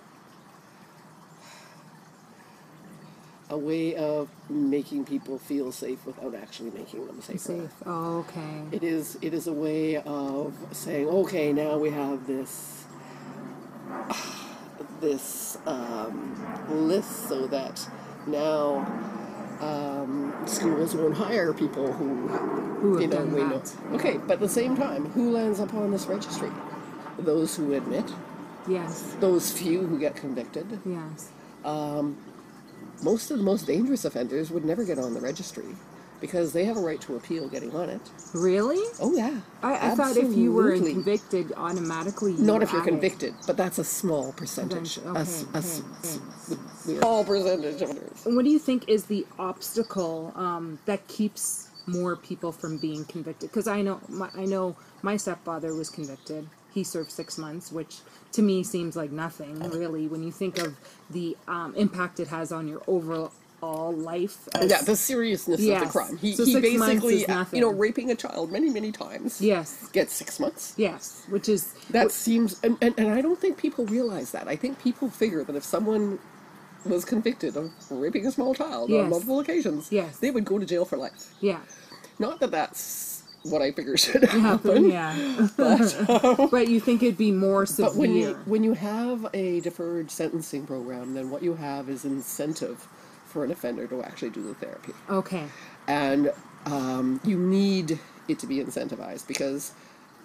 [3.52, 7.38] a way of making people feel safe without actually making them safer.
[7.38, 7.70] Safe.
[7.84, 8.62] Oh, okay.
[8.72, 12.84] It is it is a way of saying, okay, now we have this
[15.00, 16.34] this um,
[16.88, 17.86] list so that
[18.26, 18.86] now
[19.60, 23.74] um, schools won't hire people who Who have you know done we that.
[23.90, 23.96] know.
[23.96, 26.50] Okay, but at the same time, who lands up on this registry?
[27.18, 28.10] Those who admit,
[28.66, 29.14] Yes.
[29.20, 30.80] those few who get convicted.
[30.86, 31.30] Yes.
[33.02, 35.64] Most of the most dangerous offenders would never get on the registry
[36.20, 38.00] because they have a right to appeal getting on it.
[38.32, 38.82] Really?
[39.00, 42.32] Oh yeah, I, I thought if you were convicted, automatically.
[42.32, 42.92] You Not if you're had it.
[42.92, 44.98] convicted, but that's a small percentage.
[44.98, 47.90] A s- okay, a s- okay, small percentage of.
[48.24, 53.04] And what do you think is the obstacle um, that keeps more people from being
[53.04, 53.50] convicted?
[53.50, 56.48] Because I know, my, I know, my stepfather was convicted.
[56.72, 57.98] He served six months, which
[58.32, 60.74] to me seems like nothing, really, when you think of
[61.10, 63.30] the um, impact it has on your overall
[63.92, 64.48] life.
[64.54, 66.16] as- Yeah, the seriousness of the crime.
[66.16, 69.40] He, So he basically, you know, raping a child many, many times.
[69.40, 70.72] yes, Gets six months.
[70.76, 74.48] yes, which is That seems, and, and, and I don't think people realize that.
[74.48, 76.18] I think people figure that if someone
[76.84, 79.04] was convicted of raping a small child Yes.
[79.04, 80.16] on multiple occasions, Yes.
[80.18, 81.34] they would go to jail for life.
[81.40, 81.60] yeah.
[82.18, 83.11] Not that that's
[83.44, 84.90] what I figure should happen.
[84.90, 85.48] yeah.
[85.56, 87.90] but you think it'd be more severe.
[87.90, 92.04] But when you when you have a deferred sentencing program, then what you have is
[92.04, 92.86] incentive
[93.26, 95.44] for an offender to actually do the therapy, okay.
[95.88, 96.30] and
[96.66, 99.72] um, you need it to be incentivized because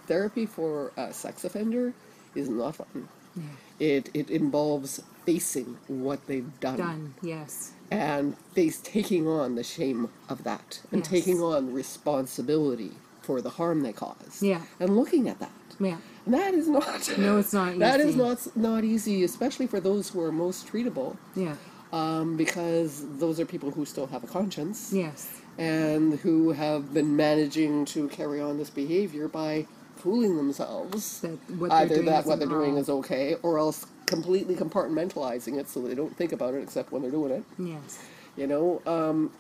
[0.08, 1.94] therapy for a sex offender
[2.36, 3.08] is not fun.
[3.36, 3.44] Yeah.
[3.80, 7.14] It it involves facing what they've done, Done.
[7.22, 7.72] Yes.
[7.92, 11.10] and face taking on the shame of that and Yes.
[11.10, 12.92] taking on responsibility
[13.28, 14.42] for the harm they caused.
[14.42, 14.62] Yeah.
[14.80, 15.52] and looking at that.
[15.80, 15.98] Yeah.
[16.26, 17.02] And that is not.
[17.28, 18.18] No, it's not That is easy.
[18.26, 18.38] not
[18.70, 21.56] not easy, especially for those who are most treatable, Yeah.
[21.92, 22.92] um, because
[23.24, 25.20] those are people who still have a conscience Yes.
[25.58, 29.68] and who have been managing to carry on this behavior by
[30.04, 31.20] fooling themselves.
[31.22, 35.68] That what they're Either doing what they're doing is okay, or else completely compartmentalizing it
[35.72, 37.44] so they don't think about it except when they're doing it.
[37.60, 38.00] Yes.
[38.38, 39.32] You know, um,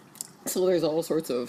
[0.46, 1.44] so there's all sorts of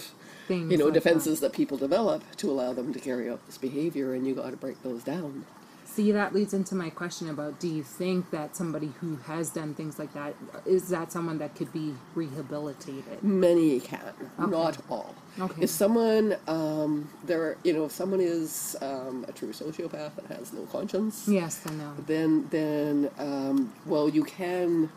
[0.49, 1.53] Things you know like defenses that.
[1.53, 4.81] people develop to allow them to carry out this behavior, and you got to break
[4.83, 5.45] those down.
[5.85, 9.73] See, that leads into my question about do you think that somebody who has done
[9.73, 10.33] things like that
[10.65, 13.21] is that someone that could be rehabilitated?
[13.23, 15.13] Many can, not all.
[15.39, 15.63] Okay.
[15.63, 20.53] If someone, um, there, you know, if someone is um, a true sociopath that has
[20.53, 21.93] no conscience, Yes, I know.
[22.07, 24.89] then then um, well, you can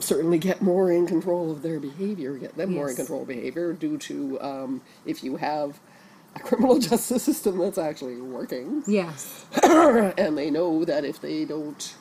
[0.00, 2.96] certainly get more in control of their behavior, get them more in Yes.
[2.96, 5.80] control of behavior due to um, if you have
[6.36, 9.44] a criminal justice system that's actually working, Yes.
[9.62, 11.94] and they know that if they don't,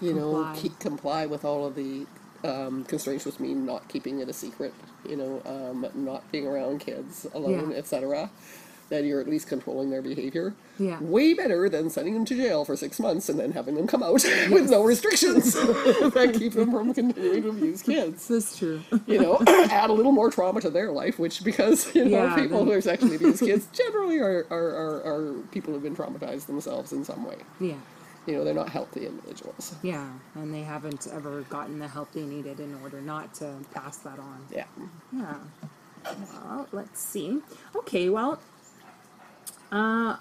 [0.00, 0.56] you know, Comply.
[0.60, 2.06] keep comply with all of the
[2.44, 4.72] um, constraints, which mean not keeping it a secret,
[5.08, 7.76] you know, um, not being around kids alone, Yeah.
[7.78, 8.30] etc.,
[8.90, 10.52] then you're at least controlling their behavior.
[10.78, 10.98] Yeah.
[11.00, 14.02] Way better than sending them to jail for six months and then having them come
[14.02, 14.12] out
[14.50, 18.28] with no restrictions that keep them from continuing to abuse kids.
[18.28, 18.82] That's true.
[19.06, 22.34] You know, add a little more trauma to their life, which because you know Yeah,
[22.34, 25.96] people then- who are sexually abused kids generally are, are, are, are people who've been
[25.96, 27.36] traumatized themselves in some way.
[27.60, 27.74] Yeah.
[28.26, 29.74] You know, they're not healthy individuals.
[29.82, 30.06] Yeah.
[30.34, 34.18] And they haven't ever gotten the help they needed in order not to pass that
[34.18, 34.44] on.
[34.54, 34.66] Yeah.
[35.12, 35.36] Yeah.
[36.04, 37.40] Well, let's see.
[37.76, 38.38] Okay, well,
[39.72, 40.16] uh,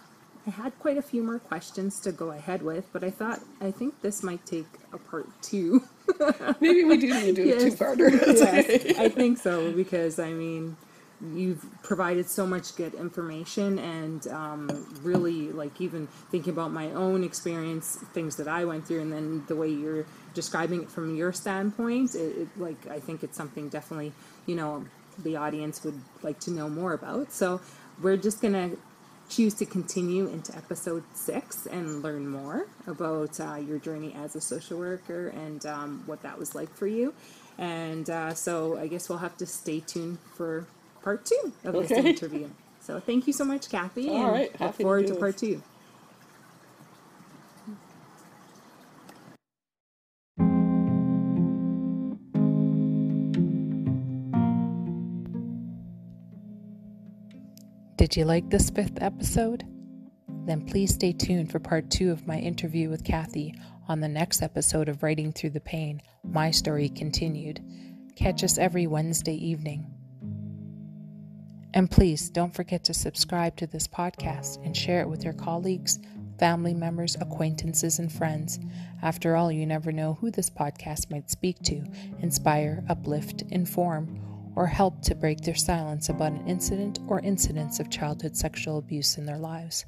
[0.47, 3.71] I had quite a few more questions to go ahead with, but I thought I
[3.71, 5.83] think this might take a part two.
[6.59, 7.63] Maybe we do need to do Yes.
[7.63, 8.09] a two-parter.
[8.37, 10.75] Yes, I think so because I mean,
[11.35, 14.69] you've provided so much good information and um,
[15.03, 19.43] really like even thinking about my own experience, things that I went through, and then
[19.47, 23.69] the way you're describing it from your standpoint, it, it like I think it's something
[23.69, 24.13] definitely
[24.45, 24.85] you know
[25.21, 27.31] the audience would like to know more about.
[27.33, 27.59] So
[28.01, 28.71] we're just gonna
[29.29, 34.41] choose to continue into episode six and learn more about uh, your journey as a
[34.41, 37.13] social worker and um, what that was like for you.
[37.57, 40.67] And uh, so I guess we'll have to stay tuned for
[41.03, 42.09] part two of this Okay.
[42.09, 42.49] interview.
[42.81, 45.19] So thank you so much, Cathy, All and right, look to forward to this.
[45.19, 45.61] part two.
[57.99, 59.65] Did you like this fifth episode?
[60.45, 63.53] Then please stay tuned for part two of my interview with Cathy
[63.89, 67.61] on the next episode of Writing Through the Pain, My Story Continued.
[68.15, 69.85] Catch us every Wednesday evening.
[71.73, 75.99] And please don't forget to subscribe to this podcast and share it with your colleagues,
[76.39, 78.61] family members, acquaintances, and friends.
[79.01, 81.83] After all, you never know who this podcast might speak to,
[82.21, 84.28] inspire, uplift, inform,
[84.59, 89.17] or help to break their silence about an incident or incidents of childhood sexual abuse
[89.17, 89.85] in their lives.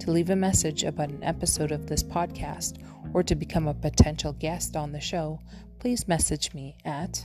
[0.00, 2.76] To leave a message about an episode of this podcast
[3.14, 5.40] or to become a potential guest on the show,
[5.78, 7.24] please message me at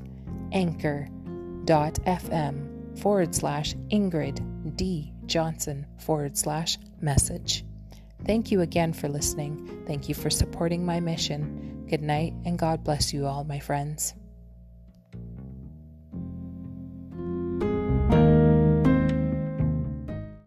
[0.54, 1.68] anchor.fm
[2.98, 5.12] forward slash Ingrid D.
[5.26, 7.66] Johnson forward slash message.
[8.26, 9.84] Thank you again for listening.
[9.86, 11.86] Thank you for supporting my mission.
[11.90, 14.14] Good night and God bless you all, my friends.